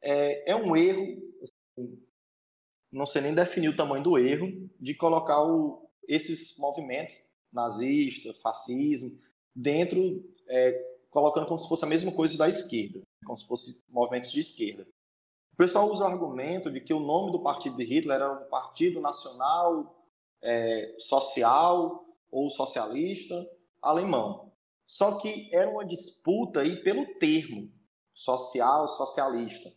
É, 0.00 0.52
é 0.52 0.54
um 0.54 0.76
erro, 0.76 1.20
assim, 1.42 2.00
não 2.92 3.06
sei 3.06 3.22
nem 3.22 3.34
definir 3.34 3.70
o 3.70 3.76
tamanho 3.76 4.04
do 4.04 4.16
erro, 4.16 4.70
de 4.78 4.94
colocar 4.94 5.42
o, 5.42 5.90
esses 6.06 6.56
movimentos 6.58 7.24
nazista, 7.52 8.32
fascismo, 8.34 9.18
dentro, 9.54 10.24
é, 10.48 10.72
colocando 11.10 11.46
como 11.46 11.58
se 11.58 11.68
fosse 11.68 11.84
a 11.84 11.88
mesma 11.88 12.12
coisa 12.12 12.36
da 12.36 12.48
esquerda, 12.48 13.00
como 13.24 13.38
se 13.38 13.46
fosse 13.46 13.84
movimentos 13.88 14.32
de 14.32 14.40
esquerda. 14.40 14.86
O 15.52 15.56
pessoal 15.56 15.88
usa 15.88 16.04
o 16.04 16.08
argumento 16.08 16.70
de 16.70 16.80
que 16.80 16.92
o 16.92 16.98
nome 16.98 17.30
do 17.30 17.40
partido 17.40 17.76
de 17.76 17.84
Hitler 17.84 18.16
era 18.16 18.32
um 18.32 18.48
partido 18.48 19.00
nacional 19.00 20.04
é, 20.42 20.96
social 20.98 22.04
ou 22.30 22.50
socialista 22.50 23.48
alemão. 23.80 24.52
Só 24.84 25.12
que 25.12 25.48
era 25.52 25.70
uma 25.70 25.84
disputa 25.84 26.60
aí 26.60 26.82
pelo 26.82 27.06
termo 27.18 27.70
social, 28.12 28.88
socialista. 28.88 29.72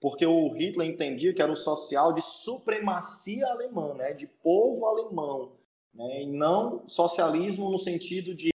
Porque 0.00 0.26
o 0.26 0.52
Hitler 0.52 0.88
entendia 0.88 1.34
que 1.34 1.42
era 1.42 1.52
o 1.52 1.56
social 1.56 2.12
de 2.12 2.22
supremacia 2.22 3.46
alemã, 3.46 3.94
né, 3.94 4.12
de 4.14 4.26
povo 4.26 4.86
alemão, 4.86 5.52
né, 5.92 6.22
e 6.22 6.26
não 6.26 6.88
socialismo 6.88 7.70
no 7.70 7.78
sentido 7.78 8.34
de 8.34 8.50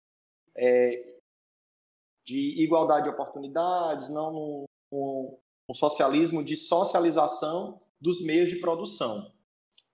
é, 0.56 1.18
de 2.26 2.62
igualdade 2.64 3.06
de 3.06 3.10
oportunidades, 3.10 4.10
não 4.10 4.66
no 4.92 5.76
socialismo 5.76 6.44
de 6.44 6.56
socialização 6.56 7.80
dos 8.00 8.22
meios 8.22 8.50
de 8.50 8.58
produção. 8.58 9.32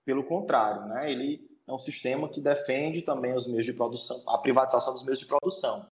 Pelo 0.04 0.24
contrário, 0.24 0.86
né, 0.86 1.10
ele 1.10 1.46
é 1.66 1.72
um 1.72 1.78
sistema 1.78 2.28
que 2.28 2.40
defende 2.40 3.02
também 3.02 3.34
os 3.34 3.46
meios 3.46 3.64
de 3.64 3.72
produção, 3.72 4.22
a 4.28 4.38
privatização 4.38 4.92
dos 4.92 5.04
meios 5.04 5.20
de 5.20 5.26
produção. 5.26 5.86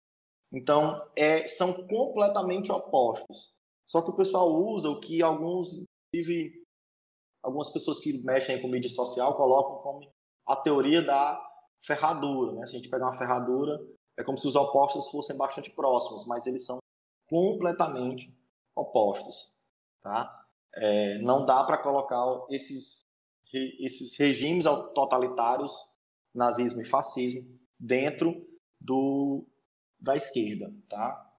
Então, 0.52 0.96
é, 1.16 1.48
são 1.48 1.88
completamente 1.88 2.72
opostos. 2.72 3.52
Só 3.86 4.02
que 4.02 4.12
o 4.12 4.16
pessoal 4.16 4.54
usa 4.54 4.90
o 4.90 5.00
que 5.00 5.22
alguns, 5.24 5.84
inclusive, 6.14 6.64
algumas 7.44 7.70
pessoas 7.70 8.00
que 8.00 8.24
mexem 8.24 8.62
com 8.62 8.68
mídia 8.68 8.90
social 8.90 9.36
colocam 9.36 9.82
como 9.82 10.14
a 10.48 10.56
teoria 10.56 11.02
da 11.02 11.42
ferradura, 11.84 12.54
né? 12.54 12.68
Se 12.68 12.76
a 12.76 12.80
gente 12.80 12.90
pegar 12.90 13.06
uma 13.06 13.18
ferradura, 13.18 13.82
é 14.18 14.24
como 14.24 14.38
se 14.38 14.48
os 14.48 14.56
opostos 14.56 15.10
fossem 15.10 15.36
bastante 15.36 15.70
próximos, 15.72 16.26
mas 16.26 16.46
eles 16.46 16.66
são 16.66 16.78
completamente 17.28 18.34
opostos, 18.76 19.52
tá? 20.02 20.46
É, 20.76 21.18
não 21.20 21.46
dá 21.46 21.64
para 21.64 21.78
colocar 21.78 22.24
esses, 22.50 23.02
esses 23.52 24.16
regimes 24.18 24.66
totalitários, 24.94 25.74
nazismo 26.34 26.82
e 26.82 26.86
fascismo, 26.86 27.60
dentro 27.80 28.48
do, 28.80 29.46
da 30.00 30.16
esquerda, 30.16 30.74
tá? 30.88 31.32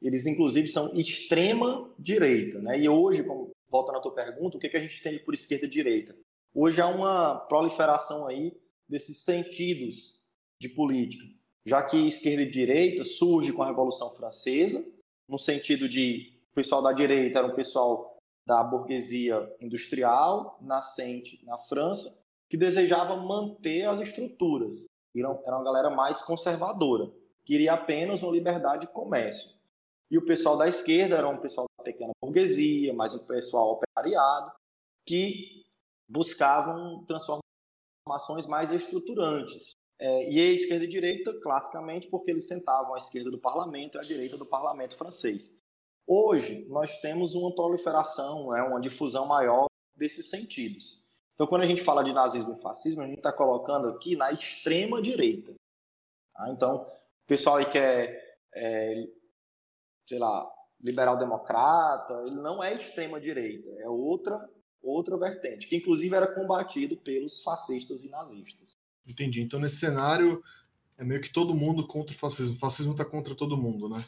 Eles, 0.00 0.26
inclusive, 0.26 0.68
são 0.68 0.94
extrema 0.94 1.92
direita, 1.98 2.60
né? 2.60 2.78
E 2.78 2.88
hoje, 2.88 3.24
como, 3.24 3.50
volta 3.68 3.92
na 3.92 4.00
tua 4.00 4.14
pergunta, 4.14 4.56
o 4.56 4.60
que, 4.60 4.68
que 4.68 4.76
a 4.76 4.80
gente 4.80 4.98
entende 5.00 5.20
por 5.20 5.34
esquerda 5.34 5.66
e 5.66 5.70
direita? 5.70 6.16
Hoje 6.54 6.80
há 6.80 6.86
uma 6.86 7.36
proliferação 7.40 8.26
aí 8.26 8.58
desses 8.88 9.18
sentidos 9.18 10.24
de 10.60 10.68
política, 10.68 11.24
já 11.68 11.82
que 11.82 12.08
esquerda 12.08 12.42
e 12.42 12.50
direita 12.50 13.04
surge 13.04 13.52
com 13.52 13.62
a 13.62 13.66
Revolução 13.66 14.10
Francesa, 14.10 14.84
no 15.28 15.38
sentido 15.38 15.88
de 15.88 16.32
o 16.50 16.54
pessoal 16.54 16.82
da 16.82 16.92
direita 16.92 17.38
era 17.38 17.46
um 17.46 17.54
pessoal 17.54 18.16
da 18.46 18.64
burguesia 18.64 19.54
industrial 19.60 20.58
nascente 20.62 21.44
na 21.44 21.58
França, 21.58 22.24
que 22.48 22.56
desejava 22.56 23.14
manter 23.16 23.84
as 23.84 24.00
estruturas. 24.00 24.86
Era 25.14 25.28
uma 25.28 25.64
galera 25.64 25.90
mais 25.90 26.22
conservadora, 26.22 27.12
queria 27.44 27.74
apenas 27.74 28.22
uma 28.22 28.32
liberdade 28.32 28.86
de 28.86 28.92
comércio. 28.92 29.50
E 30.10 30.16
o 30.16 30.24
pessoal 30.24 30.56
da 30.56 30.66
esquerda 30.66 31.16
era 31.16 31.28
um 31.28 31.36
pessoal 31.36 31.66
da 31.76 31.84
pequena 31.84 32.12
burguesia, 32.22 32.94
mais 32.94 33.14
um 33.14 33.26
pessoal 33.26 33.72
operariado, 33.72 34.52
que 35.06 35.66
buscavam 36.08 37.04
transformações 37.04 38.46
mais 38.46 38.72
estruturantes. 38.72 39.72
É, 40.00 40.30
e 40.30 40.40
a 40.40 40.52
esquerda 40.52 40.84
e 40.84 40.86
a 40.86 40.90
direita, 40.90 41.34
classicamente, 41.40 42.06
porque 42.08 42.30
eles 42.30 42.46
sentavam 42.46 42.94
à 42.94 42.98
esquerda 42.98 43.30
do 43.30 43.38
parlamento 43.38 43.96
e 43.96 43.98
à 43.98 44.02
direita 44.02 44.36
do 44.36 44.46
parlamento 44.46 44.96
francês. 44.96 45.52
Hoje, 46.06 46.64
nós 46.68 47.00
temos 47.00 47.34
uma 47.34 47.54
proliferação, 47.54 48.50
né, 48.50 48.62
uma 48.62 48.80
difusão 48.80 49.26
maior 49.26 49.66
desses 49.94 50.30
sentidos. 50.30 51.08
Então, 51.34 51.46
quando 51.46 51.62
a 51.62 51.66
gente 51.66 51.82
fala 51.82 52.02
de 52.02 52.12
nazismo 52.12 52.54
e 52.54 52.62
fascismo, 52.62 53.02
a 53.02 53.06
gente 53.06 53.18
está 53.18 53.32
colocando 53.32 53.88
aqui 53.88 54.16
na 54.16 54.32
extrema 54.32 55.02
direita. 55.02 55.54
Tá? 56.32 56.48
Então, 56.50 56.76
o 56.76 57.26
pessoal 57.26 57.56
aí 57.56 57.66
que 57.66 57.78
é, 57.78 58.36
é 58.54 59.08
sei 60.08 60.18
lá, 60.18 60.50
liberal-democrata, 60.80 62.22
ele 62.26 62.36
não 62.36 62.62
é 62.62 62.74
extrema 62.74 63.20
direita, 63.20 63.68
é 63.80 63.88
outra 63.88 64.48
outra 64.80 65.18
vertente, 65.18 65.66
que 65.66 65.76
inclusive 65.76 66.14
era 66.14 66.32
combatido 66.32 66.96
pelos 66.96 67.42
fascistas 67.42 68.04
e 68.04 68.08
nazistas. 68.08 68.77
Entendi. 69.08 69.40
Então, 69.40 69.58
nesse 69.58 69.76
cenário, 69.76 70.42
é 70.98 71.02
meio 71.02 71.20
que 71.20 71.32
todo 71.32 71.54
mundo 71.54 71.86
contra 71.86 72.14
o 72.14 72.18
fascismo. 72.18 72.54
O 72.54 72.58
fascismo 72.58 72.92
está 72.92 73.04
contra 73.04 73.34
todo 73.34 73.56
mundo, 73.56 73.88
né? 73.88 74.04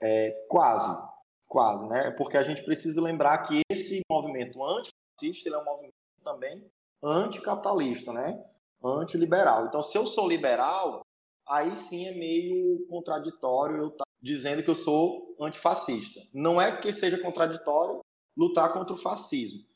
É, 0.00 0.46
quase, 0.48 1.02
quase, 1.46 1.88
né? 1.88 2.10
Porque 2.12 2.36
a 2.36 2.42
gente 2.42 2.62
precisa 2.62 3.00
lembrar 3.00 3.38
que 3.38 3.62
esse 3.70 4.00
movimento 4.10 4.62
antifascista 4.62 5.48
é 5.48 5.58
um 5.58 5.64
movimento 5.64 5.94
também 6.22 6.70
anticapitalista, 7.02 8.12
né? 8.12 8.44
Antiliberal. 8.84 9.66
Então, 9.66 9.82
se 9.82 9.96
eu 9.96 10.06
sou 10.06 10.28
liberal, 10.28 11.04
aí 11.48 11.76
sim 11.76 12.06
é 12.06 12.14
meio 12.14 12.86
contraditório 12.88 13.78
eu 13.78 13.88
estar 13.88 14.04
tá 14.04 14.10
dizendo 14.20 14.62
que 14.62 14.70
eu 14.70 14.76
sou 14.76 15.34
antifascista. 15.40 16.20
Não 16.32 16.60
é 16.60 16.76
que 16.76 16.92
seja 16.92 17.18
contraditório 17.18 18.00
lutar 18.36 18.72
contra 18.72 18.94
o 18.94 18.98
fascismo. 18.98 19.66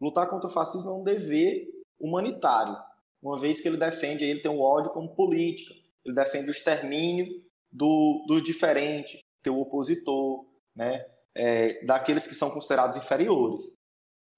Lutar 0.00 0.28
contra 0.28 0.48
o 0.48 0.52
fascismo 0.52 0.90
é 0.90 0.94
um 0.94 1.04
dever 1.04 1.68
humanitário, 1.98 2.76
uma 3.22 3.38
vez 3.38 3.60
que 3.60 3.68
ele 3.68 3.76
defende, 3.76 4.24
ele 4.24 4.40
tem 4.40 4.50
o 4.50 4.60
ódio 4.60 4.90
como 4.90 5.14
política, 5.14 5.74
ele 6.04 6.14
defende 6.14 6.50
o 6.50 6.52
extermínio 6.52 7.42
do, 7.70 8.24
do 8.26 8.42
diferente, 8.42 9.20
teu 9.42 9.58
opositor, 9.60 10.44
né? 10.74 11.06
É, 11.34 11.82
daqueles 11.84 12.26
que 12.26 12.34
são 12.34 12.50
considerados 12.50 12.96
inferiores. 12.96 13.74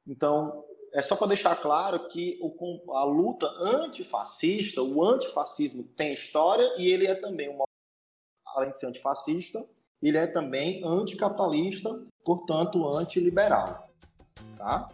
Então, 0.06 0.64
é 0.92 1.02
só 1.02 1.16
para 1.16 1.28
deixar 1.28 1.56
claro 1.56 2.06
que 2.06 2.38
o, 2.40 2.94
a 2.94 3.04
luta 3.04 3.46
antifascista, 3.58 4.80
o 4.80 5.02
antifascismo 5.02 5.82
tem 5.82 6.14
história 6.14 6.64
e 6.78 6.86
ele 6.86 7.06
é 7.06 7.16
também, 7.16 7.48
uma, 7.48 7.64
além 8.54 8.70
de 8.70 8.78
ser 8.78 8.86
antifascista, 8.86 9.66
ele 10.00 10.18
é 10.18 10.26
também 10.26 10.84
anticapitalista, 10.84 12.06
portanto 12.24 12.86
antiliberal. 12.96 13.90
Tá? 14.56 14.86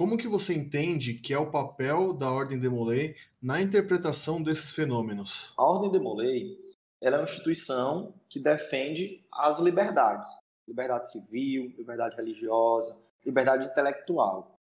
Como 0.00 0.16
que 0.16 0.26
você 0.26 0.54
entende 0.54 1.12
que 1.12 1.34
é 1.34 1.38
o 1.38 1.50
papel 1.50 2.14
da 2.14 2.32
Ordem 2.32 2.58
de 2.58 2.70
Molay 2.70 3.14
na 3.38 3.60
interpretação 3.60 4.42
desses 4.42 4.72
fenômenos? 4.72 5.52
A 5.58 5.62
Ordem 5.62 5.92
de 5.92 5.98
Molay 5.98 6.58
ela 7.02 7.16
é 7.16 7.18
uma 7.20 7.26
instituição 7.26 8.14
que 8.26 8.40
defende 8.40 9.22
as 9.30 9.58
liberdades. 9.58 10.30
Liberdade 10.66 11.12
civil, 11.12 11.74
liberdade 11.76 12.16
religiosa, 12.16 12.98
liberdade 13.26 13.66
intelectual. 13.66 14.58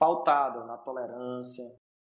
Pautada 0.00 0.64
na 0.64 0.76
tolerância, 0.76 1.64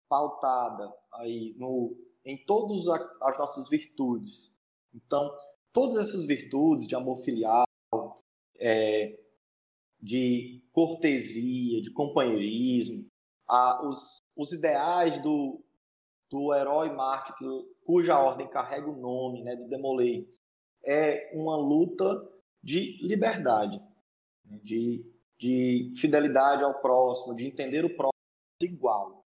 pautada 0.08 0.94
aí 1.14 1.56
no, 1.58 1.98
em 2.24 2.38
todas 2.38 2.88
as 2.88 3.36
nossas 3.36 3.68
virtudes. 3.68 4.54
Então, 4.94 5.36
todas 5.74 6.08
essas 6.08 6.24
virtudes 6.24 6.88
de 6.88 6.94
amor 6.94 7.18
filial, 7.18 7.66
é, 8.60 9.20
de 10.02 10.64
cortesia, 10.72 11.82
de 11.82 11.92
companheirismo, 11.92 13.06
a, 13.48 13.86
os, 13.88 14.24
os 14.38 14.52
ideais 14.52 15.22
do, 15.22 15.62
do 16.30 16.54
herói 16.54 16.92
mártir, 16.94 17.36
cuja 17.84 18.20
ordem 18.20 18.48
carrega 18.48 18.90
o 18.90 18.96
nome 18.96 19.44
né, 19.44 19.56
do 19.56 19.68
Demolei, 19.68 20.30
é 20.86 21.32
uma 21.34 21.58
luta 21.58 22.28
de 22.64 22.98
liberdade, 23.02 23.82
né, 24.46 24.60
de, 24.64 25.06
de 25.38 25.92
fidelidade 25.96 26.64
ao 26.64 26.80
próximo, 26.82 27.36
de 27.36 27.48
entender 27.48 27.84
o 27.84 27.96
próximo 27.96 28.14
igual. 28.62 29.26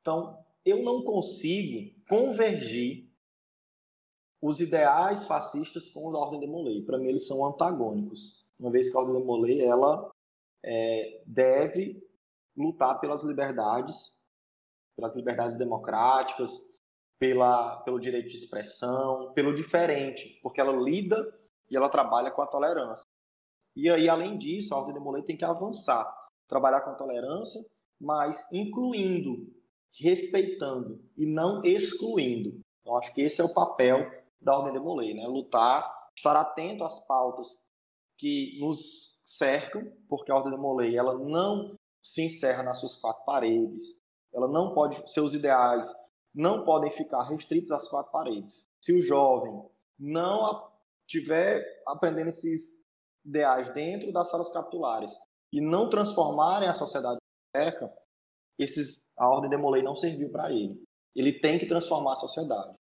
Então, 0.00 0.44
eu 0.64 0.82
não 0.82 1.02
consigo 1.02 1.94
convergir 2.08 3.08
os 4.42 4.60
ideais 4.60 5.26
fascistas 5.26 5.88
com 5.90 6.08
a 6.08 6.18
ordem 6.18 6.40
de 6.40 6.46
Molay. 6.46 6.82
Para 6.82 6.98
mim, 6.98 7.08
eles 7.08 7.26
são 7.26 7.44
antagônicos 7.44 8.39
uma 8.60 8.70
vez 8.70 8.90
que 8.90 8.96
a 8.96 9.00
Ordem 9.00 9.18
de 9.18 9.24
Molay 9.24 9.62
ela 9.62 10.10
é, 10.62 11.22
deve 11.26 12.06
lutar 12.54 13.00
pelas 13.00 13.24
liberdades, 13.24 14.22
pelas 14.94 15.16
liberdades 15.16 15.56
democráticas, 15.56 16.50
pela, 17.18 17.80
pelo 17.82 17.98
direito 17.98 18.28
de 18.28 18.36
expressão, 18.36 19.32
pelo 19.32 19.54
diferente, 19.54 20.38
porque 20.42 20.60
ela 20.60 20.72
lida 20.72 21.16
e 21.70 21.76
ela 21.76 21.88
trabalha 21.88 22.30
com 22.30 22.42
a 22.42 22.46
tolerância. 22.46 23.04
E 23.74 23.88
aí, 23.88 24.08
além 24.08 24.36
disso, 24.36 24.74
a 24.74 24.78
Ordem 24.78 24.94
de 24.94 25.00
Molay 25.00 25.22
tem 25.22 25.36
que 25.36 25.44
avançar, 25.44 26.06
trabalhar 26.46 26.82
com 26.82 26.90
a 26.90 26.94
tolerância, 26.94 27.64
mas 27.98 28.50
incluindo, 28.52 29.50
respeitando 29.98 31.02
e 31.16 31.24
não 31.24 31.64
excluindo. 31.64 32.60
Então, 32.80 32.96
acho 32.98 33.14
que 33.14 33.22
esse 33.22 33.40
é 33.40 33.44
o 33.44 33.54
papel 33.54 34.06
da 34.40 34.56
Ordem 34.56 34.74
de 34.74 34.80
Molay, 34.80 35.14
né? 35.14 35.26
Lutar, 35.26 36.10
estar 36.14 36.36
atento 36.36 36.84
às 36.84 36.98
pautas 37.06 37.69
que 38.20 38.58
nos 38.60 39.18
cercam, 39.24 39.90
porque 40.06 40.30
a 40.30 40.34
Ordem 40.34 40.52
de 40.52 40.58
Molay 40.58 40.94
ela 40.94 41.18
não 41.18 41.74
se 42.02 42.22
encerra 42.22 42.62
nas 42.62 42.78
suas 42.78 42.96
quatro 42.96 43.24
paredes, 43.24 43.98
ela 44.32 44.46
não 44.46 44.74
pode, 44.74 45.02
seus 45.10 45.32
ideais 45.32 45.90
não 46.34 46.64
podem 46.64 46.90
ficar 46.90 47.24
restritos 47.24 47.72
às 47.72 47.88
quatro 47.88 48.12
paredes. 48.12 48.68
Se 48.80 48.92
o 48.92 49.00
jovem 49.00 49.64
não 49.98 50.70
tiver 51.06 51.64
aprendendo 51.86 52.28
esses 52.28 52.86
ideais 53.24 53.70
dentro 53.70 54.12
das 54.12 54.28
salas 54.28 54.52
capitulares 54.52 55.12
e 55.52 55.60
não 55.60 55.88
transformarem 55.88 56.68
a 56.68 56.74
sociedade 56.74 57.18
cerca, 57.56 57.92
esses, 58.58 59.10
a 59.18 59.28
Ordem 59.28 59.50
de 59.50 59.56
Molay 59.56 59.82
não 59.82 59.96
serviu 59.96 60.30
para 60.30 60.52
ele. 60.52 60.80
Ele 61.16 61.32
tem 61.32 61.58
que 61.58 61.66
transformar 61.66 62.12
a 62.12 62.16
sociedade. 62.16 62.74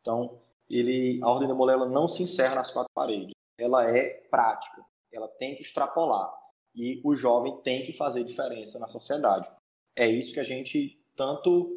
Então, 0.00 0.40
ele, 0.70 1.20
a 1.22 1.28
Ordem 1.28 1.48
de 1.48 1.54
Molay 1.54 1.74
ela 1.74 1.88
não 1.88 2.08
se 2.08 2.22
encerra 2.22 2.54
nas 2.54 2.70
quatro 2.70 2.90
paredes 2.94 3.33
ela 3.58 3.88
é 3.88 4.26
prática, 4.30 4.84
ela 5.12 5.28
tem 5.28 5.54
que 5.54 5.62
extrapolar 5.62 6.32
e 6.74 7.00
o 7.04 7.14
jovem 7.14 7.60
tem 7.62 7.84
que 7.84 7.92
fazer 7.92 8.24
diferença 8.24 8.78
na 8.78 8.88
sociedade. 8.88 9.48
É 9.94 10.08
isso 10.08 10.32
que 10.32 10.40
a 10.40 10.44
gente 10.44 11.00
tanto 11.16 11.70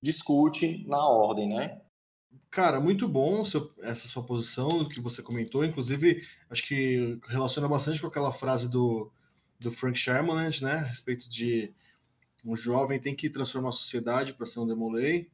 discute 0.00 0.86
na 0.86 1.04
ordem, 1.08 1.48
né? 1.48 1.82
Cara, 2.50 2.80
muito 2.80 3.08
bom 3.08 3.42
essa 3.82 4.06
sua 4.06 4.22
posição 4.22 4.88
que 4.88 5.00
você 5.00 5.22
comentou. 5.22 5.64
Inclusive, 5.64 6.22
acho 6.48 6.66
que 6.66 7.18
relaciona 7.28 7.68
bastante 7.68 8.00
com 8.00 8.06
aquela 8.06 8.30
frase 8.30 8.70
do, 8.70 9.10
do 9.58 9.70
Frank 9.70 9.98
Sherman, 9.98 10.36
né? 10.62 10.72
A 10.72 10.84
respeito 10.84 11.28
de 11.28 11.74
um 12.44 12.54
jovem 12.54 13.00
tem 13.00 13.14
que 13.14 13.28
transformar 13.28 13.70
a 13.70 13.72
sociedade 13.72 14.32
para 14.32 14.46
ser 14.46 14.60
um 14.60 14.66
demolei. 14.66 15.28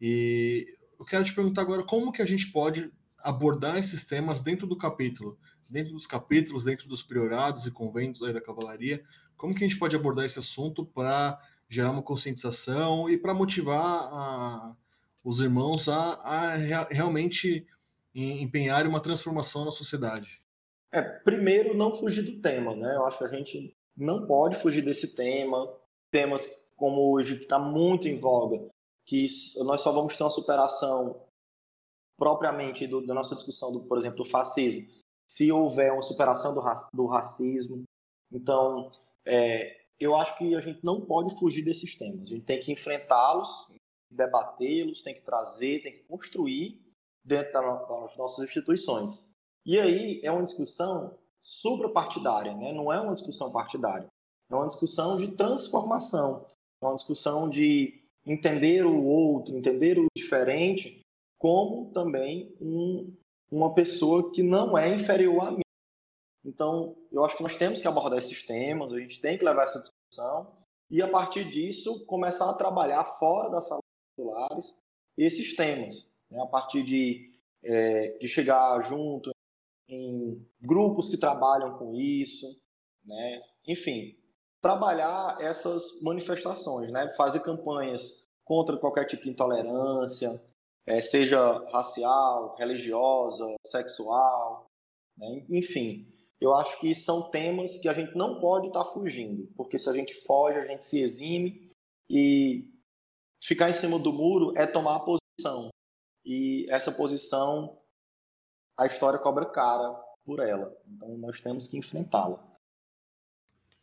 E 0.00 0.76
eu 0.98 1.04
quero 1.04 1.24
te 1.24 1.32
perguntar 1.32 1.62
agora 1.62 1.84
como 1.84 2.12
que 2.12 2.20
a 2.20 2.26
gente 2.26 2.50
pode 2.50 2.90
abordar 3.18 3.76
esses 3.76 4.04
temas 4.04 4.40
dentro 4.40 4.66
do 4.66 4.76
capítulo, 4.76 5.38
dentro 5.68 5.92
dos 5.92 6.06
capítulos, 6.06 6.64
dentro 6.64 6.88
dos 6.88 7.02
priorados 7.02 7.66
e 7.66 7.70
conventos 7.70 8.20
da 8.20 8.40
cavalaria, 8.40 9.04
como 9.36 9.54
que 9.54 9.64
a 9.64 9.68
gente 9.68 9.78
pode 9.78 9.94
abordar 9.94 10.24
esse 10.24 10.38
assunto 10.38 10.84
para 10.84 11.40
gerar 11.68 11.90
uma 11.90 12.02
conscientização 12.02 13.08
e 13.08 13.16
para 13.16 13.34
motivar 13.34 14.08
a, 14.12 14.76
os 15.22 15.40
irmãos 15.40 15.88
a, 15.88 16.14
a 16.14 16.54
realmente 16.90 17.66
empenhar 18.14 18.86
uma 18.86 19.00
transformação 19.00 19.64
na 19.64 19.70
sociedade? 19.70 20.42
É, 20.90 21.02
primeiro, 21.02 21.76
não 21.76 21.92
fugir 21.92 22.22
do 22.22 22.40
tema, 22.40 22.74
né? 22.74 22.96
Eu 22.96 23.06
acho 23.06 23.18
que 23.18 23.24
a 23.24 23.28
gente 23.28 23.76
não 23.96 24.26
pode 24.26 24.56
fugir 24.56 24.82
desse 24.82 25.14
tema. 25.14 25.68
Temas 26.10 26.48
como 26.74 27.12
hoje, 27.12 27.36
que 27.36 27.42
está 27.42 27.58
muito 27.58 28.08
em 28.08 28.18
voga, 28.18 28.66
que 29.04 29.26
nós 29.58 29.82
só 29.82 29.92
vamos 29.92 30.16
ter 30.16 30.24
uma 30.24 30.30
superação 30.30 31.20
propriamente 32.18 32.86
do, 32.86 33.06
da 33.06 33.14
nossa 33.14 33.34
discussão, 33.34 33.72
do, 33.72 33.84
por 33.84 33.96
exemplo, 33.96 34.18
do 34.18 34.24
fascismo, 34.24 34.86
se 35.30 35.50
houver 35.52 35.92
uma 35.92 36.02
superação 36.02 36.54
do, 36.54 36.62
do 36.92 37.06
racismo. 37.06 37.84
Então, 38.32 38.90
é, 39.26 39.78
eu 40.00 40.16
acho 40.16 40.36
que 40.36 40.54
a 40.54 40.60
gente 40.60 40.84
não 40.84 41.00
pode 41.00 41.38
fugir 41.38 41.64
desses 41.64 41.96
temas. 41.96 42.22
A 42.22 42.34
gente 42.34 42.44
tem 42.44 42.60
que 42.60 42.72
enfrentá-los, 42.72 43.72
debatê-los, 44.10 45.02
tem 45.02 45.14
que 45.14 45.22
trazer, 45.22 45.82
tem 45.82 45.92
que 45.92 46.04
construir 46.04 46.80
dentro 47.24 47.52
das 47.52 48.16
nossas 48.16 48.44
instituições. 48.44 49.28
E 49.64 49.78
aí 49.78 50.20
é 50.24 50.30
uma 50.32 50.44
discussão 50.44 51.16
suprapartidária, 51.40 52.54
né? 52.54 52.72
não 52.72 52.92
é 52.92 53.00
uma 53.00 53.14
discussão 53.14 53.52
partidária. 53.52 54.08
É 54.50 54.54
uma 54.54 54.66
discussão 54.66 55.18
de 55.18 55.28
transformação, 55.32 56.46
é 56.82 56.86
uma 56.86 56.94
discussão 56.94 57.50
de 57.50 58.02
entender 58.26 58.86
o 58.86 59.04
outro, 59.04 59.56
entender 59.56 59.98
o 59.98 60.06
diferente, 60.16 60.97
como 61.38 61.90
também 61.92 62.54
um, 62.60 63.14
uma 63.50 63.72
pessoa 63.72 64.32
que 64.32 64.42
não 64.42 64.76
é 64.76 64.94
inferior 64.94 65.46
a 65.46 65.50
mim. 65.52 65.62
Então, 66.44 66.96
eu 67.12 67.24
acho 67.24 67.36
que 67.36 67.42
nós 67.42 67.56
temos 67.56 67.80
que 67.80 67.88
abordar 67.88 68.18
esses 68.18 68.44
temas, 68.44 68.92
a 68.92 68.98
gente 68.98 69.20
tem 69.20 69.38
que 69.38 69.44
levar 69.44 69.64
essa 69.64 69.80
discussão 69.80 70.50
e, 70.90 71.02
a 71.02 71.08
partir 71.08 71.44
disso, 71.44 72.04
começar 72.06 72.48
a 72.50 72.54
trabalhar 72.54 73.04
fora 73.04 73.50
das 73.50 73.68
salas 73.68 73.82
titulares 74.10 74.74
esses 75.16 75.54
temas, 75.54 76.08
né? 76.30 76.40
a 76.40 76.46
partir 76.46 76.82
de, 76.82 77.30
é, 77.62 78.16
de 78.18 78.28
chegar 78.28 78.80
junto 78.82 79.30
em 79.88 80.46
grupos 80.60 81.08
que 81.08 81.16
trabalham 81.16 81.76
com 81.76 81.94
isso, 81.94 82.46
né? 83.04 83.42
enfim, 83.66 84.16
trabalhar 84.60 85.36
essas 85.40 86.00
manifestações, 86.00 86.90
né? 86.90 87.12
fazer 87.14 87.40
campanhas 87.40 88.26
contra 88.44 88.76
qualquer 88.78 89.04
tipo 89.04 89.24
de 89.24 89.30
intolerância, 89.30 90.42
é, 90.88 91.02
seja 91.02 91.58
racial, 91.70 92.56
religiosa, 92.56 93.54
sexual, 93.66 94.66
né? 95.16 95.44
enfim. 95.50 96.10
Eu 96.40 96.54
acho 96.54 96.78
que 96.80 96.94
são 96.94 97.30
temas 97.30 97.78
que 97.78 97.88
a 97.88 97.92
gente 97.92 98.16
não 98.16 98.40
pode 98.40 98.68
estar 98.68 98.84
tá 98.84 98.90
fugindo, 98.90 99.48
porque 99.56 99.78
se 99.78 99.90
a 99.90 99.92
gente 99.92 100.14
foge, 100.24 100.58
a 100.58 100.66
gente 100.66 100.84
se 100.84 101.00
exime 101.00 101.70
e 102.08 102.72
ficar 103.42 103.68
em 103.68 103.72
cima 103.72 103.98
do 103.98 104.12
muro 104.12 104.56
é 104.56 104.66
tomar 104.66 105.00
posição. 105.00 105.68
E 106.24 106.66
essa 106.70 106.92
posição, 106.92 107.70
a 108.78 108.86
história 108.86 109.18
cobra 109.18 109.46
cara 109.46 109.92
por 110.24 110.40
ela. 110.40 110.74
Então 110.86 111.18
nós 111.18 111.40
temos 111.40 111.68
que 111.68 111.76
enfrentá-la. 111.76 112.42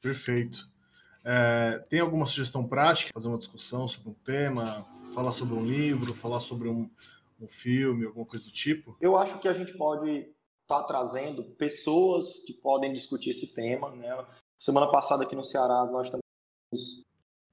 Perfeito. 0.01 0.71
É, 1.27 1.79
tem 1.89 1.99
alguma 1.99 2.25
sugestão 2.27 2.67
prática? 2.67 3.11
Fazer 3.11 3.27
uma 3.27 3.37
discussão 3.37 3.87
sobre 3.87 4.09
um 4.09 4.13
tema, 4.13 4.85
falar 5.11 5.31
sobre 5.31 5.55
um 5.55 5.65
livro, 5.65 6.13
falar 6.13 6.39
sobre 6.39 6.69
um, 6.69 6.87
um 7.41 7.47
filme, 7.47 8.05
alguma 8.05 8.27
coisa 8.27 8.45
do 8.45 8.51
tipo? 8.51 8.95
Eu 9.01 9.17
acho 9.17 9.39
que 9.39 9.47
a 9.47 9.53
gente 9.53 9.75
pode 9.75 10.07
estar 10.61 10.81
tá 10.81 10.83
trazendo 10.83 11.43
pessoas 11.55 12.39
que 12.45 12.53
podem 12.53 12.93
discutir 12.93 13.31
esse 13.31 13.55
tema. 13.55 13.89
Né? 13.95 14.25
Semana 14.59 14.91
passada 14.91 15.23
aqui 15.23 15.35
no 15.35 15.43
Ceará 15.43 15.85
nós 15.85 16.09
também 16.09 16.21
temos 16.69 17.03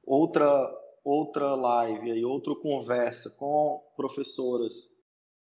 outra 0.05 0.79
outra 1.05 1.57
live 1.57 2.11
e 2.11 2.25
outra 2.25 2.55
conversa 2.55 3.29
com 3.31 3.83
professoras 3.97 4.89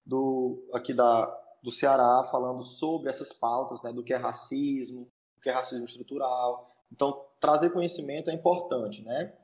do 0.06 0.64
aqui 0.72 0.94
da 0.94 1.26
do 1.62 1.70
Ceará 1.72 2.26
falando 2.30 2.62
sobre 2.62 3.10
essas 3.10 3.32
pautas, 3.32 3.82
né, 3.82 3.92
do 3.92 4.02
que 4.02 4.14
é 4.14 4.16
racismo, 4.16 5.10
do 5.34 5.40
que 5.42 5.50
é 5.50 5.52
racismo 5.52 5.84
estrutural. 5.84 6.74
Então, 6.90 7.22
trazer 7.40 7.70
conhecimento 7.72 8.30
é 8.30 8.34
importante, 8.34 9.02
né? 9.02 9.34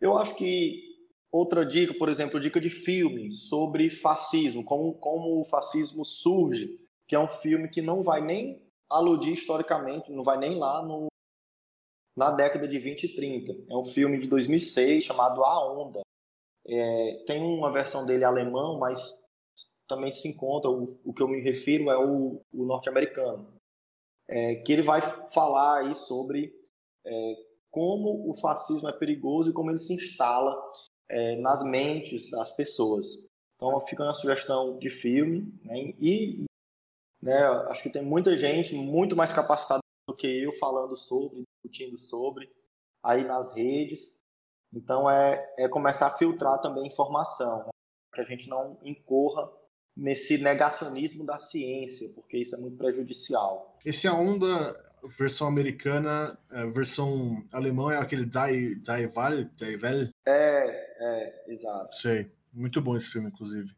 Eu 0.00 0.16
acho 0.16 0.34
que 0.36 0.82
outra 1.30 1.66
dica, 1.66 1.92
por 1.94 2.08
exemplo, 2.08 2.40
dica 2.40 2.60
de 2.60 2.70
filme 2.70 3.32
sobre 3.32 3.90
fascismo, 3.90 4.64
como, 4.64 4.94
como 4.94 5.40
o 5.40 5.44
fascismo 5.44 6.04
surge, 6.04 6.78
que 7.08 7.14
é 7.14 7.18
um 7.18 7.28
filme 7.28 7.68
que 7.68 7.82
não 7.82 8.02
vai 8.02 8.20
nem 8.20 8.62
aludir 8.88 9.32
historicamente, 9.32 10.12
não 10.12 10.22
vai 10.22 10.38
nem 10.38 10.56
lá 10.56 10.82
no, 10.82 11.08
na 12.16 12.30
década 12.30 12.68
de 12.68 12.78
20 12.78 13.04
e 13.04 13.14
30. 13.14 13.52
É 13.68 13.76
um 13.76 13.84
filme 13.84 14.20
de 14.20 14.28
2006 14.28 15.04
chamado 15.04 15.44
A 15.44 15.72
Onda. 15.72 16.00
É, 16.66 17.24
tem 17.26 17.42
uma 17.42 17.72
versão 17.72 18.06
dele 18.06 18.24
alemão, 18.24 18.78
mas 18.78 19.22
também 19.86 20.10
se 20.10 20.28
encontra, 20.28 20.70
o, 20.70 20.98
o 21.04 21.12
que 21.12 21.22
eu 21.22 21.28
me 21.28 21.40
refiro 21.40 21.90
é 21.90 21.98
o, 21.98 22.40
o 22.52 22.64
norte-americano, 22.64 23.52
é, 24.28 24.56
que 24.56 24.72
ele 24.72 24.82
vai 24.82 25.02
falar 25.02 25.80
aí 25.80 25.94
sobre 25.94 26.54
é, 27.06 27.34
como 27.70 28.30
o 28.30 28.34
fascismo 28.34 28.88
é 28.88 28.92
perigoso 28.92 29.50
e 29.50 29.52
como 29.52 29.70
ele 29.70 29.78
se 29.78 29.94
instala 29.94 30.56
é, 31.08 31.36
nas 31.36 31.62
mentes 31.64 32.30
das 32.30 32.52
pessoas. 32.52 33.26
Então 33.56 33.80
fica 33.86 34.02
uma 34.02 34.14
sugestão 34.14 34.78
de 34.78 34.90
filme 34.90 35.52
né, 35.64 35.94
e 36.00 36.44
né, 37.22 37.44
acho 37.68 37.82
que 37.82 37.90
tem 37.90 38.02
muita 38.02 38.36
gente 38.36 38.74
muito 38.74 39.16
mais 39.16 39.32
capacitada 39.32 39.80
do 40.08 40.14
que 40.14 40.26
eu 40.26 40.52
falando 40.58 40.96
sobre, 40.96 41.42
discutindo 41.42 41.96
sobre 41.96 42.50
aí 43.02 43.24
nas 43.24 43.56
redes. 43.56 44.20
Então 44.72 45.08
é, 45.08 45.54
é 45.58 45.68
começar 45.68 46.08
a 46.08 46.16
filtrar 46.16 46.60
também 46.60 46.86
informação, 46.86 47.64
né, 47.64 47.70
que 48.14 48.20
a 48.20 48.24
gente 48.24 48.48
não 48.48 48.78
incorra 48.82 49.50
nesse 49.96 50.38
negacionismo 50.38 51.24
da 51.24 51.38
ciência, 51.38 52.08
porque 52.14 52.38
isso 52.38 52.54
é 52.56 52.58
muito 52.58 52.76
prejudicial. 52.76 53.76
Esse 53.84 54.06
é 54.06 54.10
a 54.10 54.14
onda 54.14 54.93
versão 55.08 55.46
americana, 55.46 56.38
a 56.50 56.66
versão 56.66 57.42
alemã 57.52 57.92
é 57.92 57.98
aquele 57.98 58.24
Die, 58.24 58.76
Die 58.76 59.06
Wahl, 59.14 59.44
Die 59.56 59.76
Welle. 59.76 60.10
É, 60.26 60.64
é, 61.00 61.44
exato. 61.52 61.94
Sei. 61.96 62.30
Muito 62.52 62.80
bom 62.80 62.96
esse 62.96 63.10
filme, 63.10 63.28
inclusive. 63.28 63.74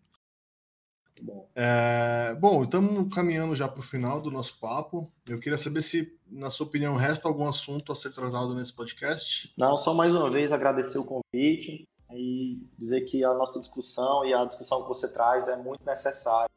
Bom. 1.23 1.49
É, 1.55 2.37
bom, 2.39 2.63
estamos 2.63 3.13
caminhando 3.15 3.55
já 3.55 3.67
para 3.67 3.81
o 3.81 3.83
final 3.83 4.21
do 4.21 4.31
nosso 4.31 4.59
papo. 4.61 5.11
Eu 5.27 5.41
queria 5.41 5.57
saber 5.57 5.81
se, 5.81 6.15
na 6.27 6.51
sua 6.51 6.67
opinião, 6.67 6.95
resta 6.95 7.27
algum 7.27 7.49
assunto 7.49 7.91
a 7.91 7.95
ser 7.95 8.13
tratado 8.13 8.55
nesse 8.55 8.75
podcast. 8.75 9.53
Não, 9.57 9.79
só 9.79 9.95
mais 9.95 10.15
uma 10.15 10.31
vez 10.31 10.53
agradecer 10.53 10.99
o 10.99 11.05
convite 11.07 11.89
e 12.13 12.61
dizer 12.77 13.03
que 13.03 13.25
a 13.25 13.33
nossa 13.33 13.59
discussão 13.59 14.27
e 14.27 14.35
a 14.35 14.45
discussão 14.45 14.83
que 14.83 14.89
você 14.89 15.11
traz 15.11 15.49
é 15.49 15.57
muito 15.57 15.85
necessária 15.85 16.51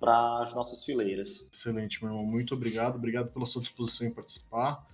para 0.00 0.44
as 0.44 0.54
nossas 0.54 0.84
fileiras. 0.84 1.50
Excelente, 1.52 2.02
meu 2.02 2.12
irmão. 2.12 2.26
Muito 2.26 2.54
obrigado. 2.54 2.96
Obrigado 2.96 3.30
pela 3.30 3.46
sua 3.46 3.60
disposição 3.60 4.06
em 4.06 4.10
participar 4.10 4.84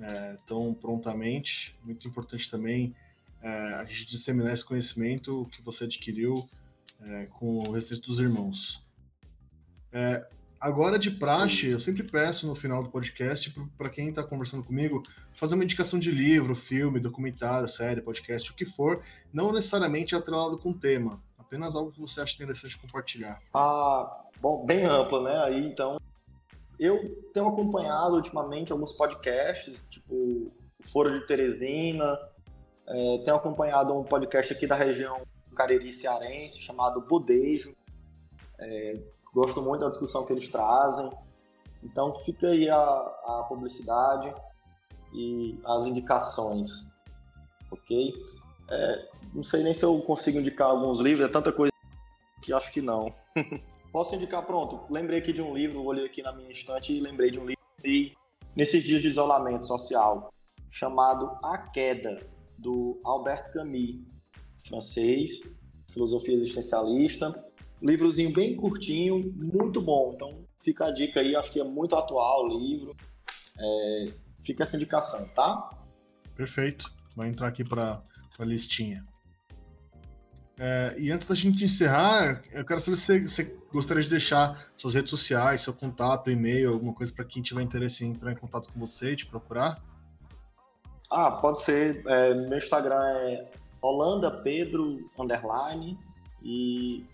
é, 0.00 0.36
tão 0.46 0.72
prontamente. 0.74 1.76
Muito 1.84 2.06
importante 2.08 2.50
também 2.50 2.94
é, 3.42 3.50
a 3.74 3.84
gente 3.84 4.06
disseminar 4.06 4.52
esse 4.52 4.64
conhecimento 4.64 5.48
que 5.52 5.62
você 5.62 5.84
adquiriu 5.84 6.48
é, 7.00 7.26
com 7.26 7.58
o 7.58 7.72
restante 7.72 8.02
dos 8.02 8.18
irmãos. 8.18 8.82
É, 9.92 10.28
agora, 10.60 10.98
de 10.98 11.10
praxe, 11.10 11.68
eu 11.70 11.80
sempre 11.80 12.02
peço 12.02 12.46
no 12.46 12.54
final 12.54 12.82
do 12.82 12.90
podcast 12.90 13.54
para 13.76 13.90
quem 13.90 14.10
está 14.10 14.22
conversando 14.22 14.62
comigo 14.62 15.02
fazer 15.32 15.54
uma 15.54 15.64
indicação 15.64 15.98
de 15.98 16.10
livro, 16.10 16.54
filme, 16.54 17.00
documentário, 17.00 17.68
série, 17.68 18.00
podcast, 18.00 18.50
o 18.50 18.54
que 18.54 18.64
for, 18.64 19.02
não 19.32 19.52
necessariamente 19.52 20.14
atrelado 20.14 20.58
com 20.58 20.70
o 20.70 20.78
tema, 20.78 21.22
apenas 21.38 21.74
algo 21.74 21.92
que 21.92 22.00
você 22.00 22.20
acha 22.20 22.34
interessante 22.34 22.78
compartilhar. 22.78 23.40
Ah, 23.54 24.24
bom, 24.40 24.64
bem 24.64 24.84
amplo, 24.84 25.22
né? 25.22 25.36
Aí 25.44 25.66
então, 25.66 26.00
eu 26.78 26.98
tenho 27.32 27.48
acompanhado 27.48 28.14
ultimamente 28.14 28.72
alguns 28.72 28.92
podcasts, 28.92 29.86
tipo 29.90 30.50
Foro 30.80 31.12
de 31.12 31.26
Teresina, 31.26 32.18
é, 32.88 33.18
tenho 33.24 33.36
acompanhado 33.36 33.96
um 33.96 34.02
podcast 34.02 34.52
aqui 34.52 34.66
da 34.66 34.74
região 34.74 35.22
Cariri 35.54 35.92
Cearense 35.92 36.58
chamado 36.58 37.02
Budejo. 37.02 37.74
É, 38.58 39.00
gosto 39.32 39.62
muito 39.62 39.82
da 39.82 39.90
discussão 39.90 40.24
que 40.24 40.32
eles 40.32 40.48
trazem. 40.48 41.10
Então 41.82 42.14
fica 42.14 42.48
aí 42.48 42.68
a, 42.68 42.76
a 42.76 43.46
publicidade 43.48 44.34
e 45.14 45.58
as 45.64 45.86
indicações, 45.86 46.88
ok? 47.70 48.12
É, 48.68 49.08
não 49.34 49.42
sei 49.42 49.62
nem 49.62 49.74
se 49.74 49.84
eu 49.84 50.00
consigo 50.02 50.38
indicar 50.38 50.68
alguns 50.68 51.00
livros, 51.00 51.26
é 51.26 51.28
tanta 51.28 51.52
coisa 51.52 51.70
que 52.42 52.52
acho 52.52 52.72
que 52.72 52.80
não. 52.80 53.12
Posso 53.92 54.14
indicar, 54.14 54.44
pronto, 54.44 54.80
lembrei 54.90 55.18
aqui 55.18 55.32
de 55.32 55.42
um 55.42 55.54
livro, 55.54 55.84
olhei 55.84 56.06
aqui 56.06 56.22
na 56.22 56.32
minha 56.32 56.50
estante 56.50 56.92
e 56.92 57.00
lembrei 57.00 57.30
de 57.30 57.38
um 57.38 57.44
livro 57.44 57.60
e 57.84 58.12
nesses 58.54 58.84
dias 58.84 59.00
de 59.00 59.08
isolamento 59.08 59.66
social, 59.66 60.32
chamado 60.70 61.38
A 61.42 61.58
Queda, 61.58 62.26
do 62.58 63.00
Albert 63.04 63.52
Camus, 63.52 64.00
francês, 64.58 65.40
filosofia 65.90 66.34
existencialista. 66.34 67.44
livrozinho 67.82 68.32
bem 68.32 68.54
curtinho, 68.54 69.32
muito 69.34 69.80
bom. 69.80 70.12
Então 70.14 70.44
fica 70.60 70.86
a 70.86 70.90
dica 70.90 71.20
aí, 71.20 71.34
acho 71.34 71.52
que 71.52 71.60
é 71.60 71.64
muito 71.64 71.96
atual 71.96 72.44
o 72.44 72.58
livro. 72.58 72.94
É, 73.58 74.12
fica 74.42 74.62
essa 74.62 74.76
indicação, 74.76 75.26
tá? 75.28 75.70
Perfeito. 76.34 76.92
Vai 77.16 77.28
entrar 77.28 77.48
aqui 77.48 77.64
para 77.64 78.02
a 78.38 78.44
listinha. 78.44 79.04
É, 80.62 80.94
e 80.98 81.10
antes 81.10 81.26
da 81.26 81.34
gente 81.34 81.64
encerrar, 81.64 82.42
eu 82.52 82.62
quero 82.66 82.78
saber 82.80 82.96
se 82.98 83.26
você, 83.26 83.56
gostaria 83.72 84.02
de 84.02 84.10
deixar 84.10 84.70
suas 84.76 84.92
redes 84.92 85.08
sociais, 85.08 85.62
seu 85.62 85.72
contato, 85.72 86.30
e-mail, 86.30 86.74
alguma 86.74 86.92
coisa 86.92 87.10
para 87.10 87.24
quem 87.24 87.42
tiver 87.42 87.62
interesse 87.62 88.04
em 88.04 88.10
entrar 88.10 88.30
em 88.30 88.36
contato 88.36 88.70
com 88.70 88.78
você 88.78 89.12
e 89.12 89.16
te 89.16 89.24
procurar. 89.24 89.82
Ah, 91.10 91.30
pode 91.30 91.62
ser. 91.62 92.06
É, 92.06 92.34
meu 92.34 92.58
Instagram 92.58 93.02
é 93.02 93.50
Holanda 93.80 94.30
Pedro 94.30 95.10
underline 95.18 95.98
e 96.42 97.06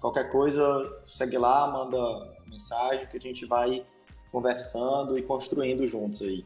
qualquer 0.00 0.32
coisa 0.32 0.60
segue 1.06 1.38
lá, 1.38 1.70
manda 1.70 2.36
mensagem 2.48 3.06
que 3.06 3.16
a 3.16 3.20
gente 3.20 3.46
vai 3.46 3.86
conversando 4.32 5.16
e 5.16 5.22
construindo 5.22 5.86
juntos 5.86 6.20
aí. 6.20 6.44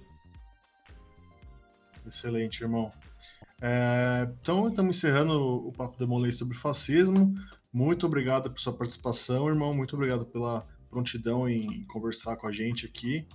Excelente, 2.06 2.62
irmão. 2.62 2.92
É, 3.60 4.28
então, 4.40 4.68
estamos 4.68 4.96
encerrando 4.96 5.66
o 5.66 5.72
Papo 5.72 5.98
Demolei 5.98 6.32
sobre 6.32 6.56
fascismo. 6.56 7.34
Muito 7.72 8.06
obrigado 8.06 8.50
por 8.50 8.60
sua 8.60 8.72
participação, 8.72 9.48
irmão. 9.48 9.74
Muito 9.74 9.94
obrigado 9.96 10.24
pela 10.24 10.66
prontidão 10.90 11.48
em 11.48 11.84
conversar 11.84 12.36
com 12.36 12.46
a 12.46 12.52
gente 12.52 12.86
aqui. 12.86 13.26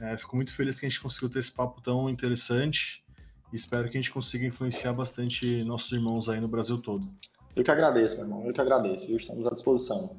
É, 0.00 0.16
fico 0.16 0.36
muito 0.36 0.54
feliz 0.54 0.78
que 0.78 0.86
a 0.86 0.88
gente 0.88 1.00
conseguiu 1.00 1.28
ter 1.28 1.38
esse 1.38 1.52
papo 1.52 1.80
tão 1.80 2.08
interessante. 2.08 3.04
Espero 3.52 3.88
que 3.90 3.96
a 3.96 4.00
gente 4.00 4.10
consiga 4.10 4.46
influenciar 4.46 4.92
bastante 4.92 5.62
nossos 5.64 5.92
irmãos 5.92 6.28
aí 6.28 6.40
no 6.40 6.48
Brasil 6.48 6.80
todo. 6.80 7.08
Eu 7.54 7.62
que 7.62 7.70
agradeço, 7.70 8.16
meu 8.16 8.24
irmão. 8.24 8.46
Eu 8.46 8.52
que 8.52 8.60
agradeço. 8.60 9.14
Estamos 9.14 9.46
à 9.46 9.50
disposição. 9.50 10.16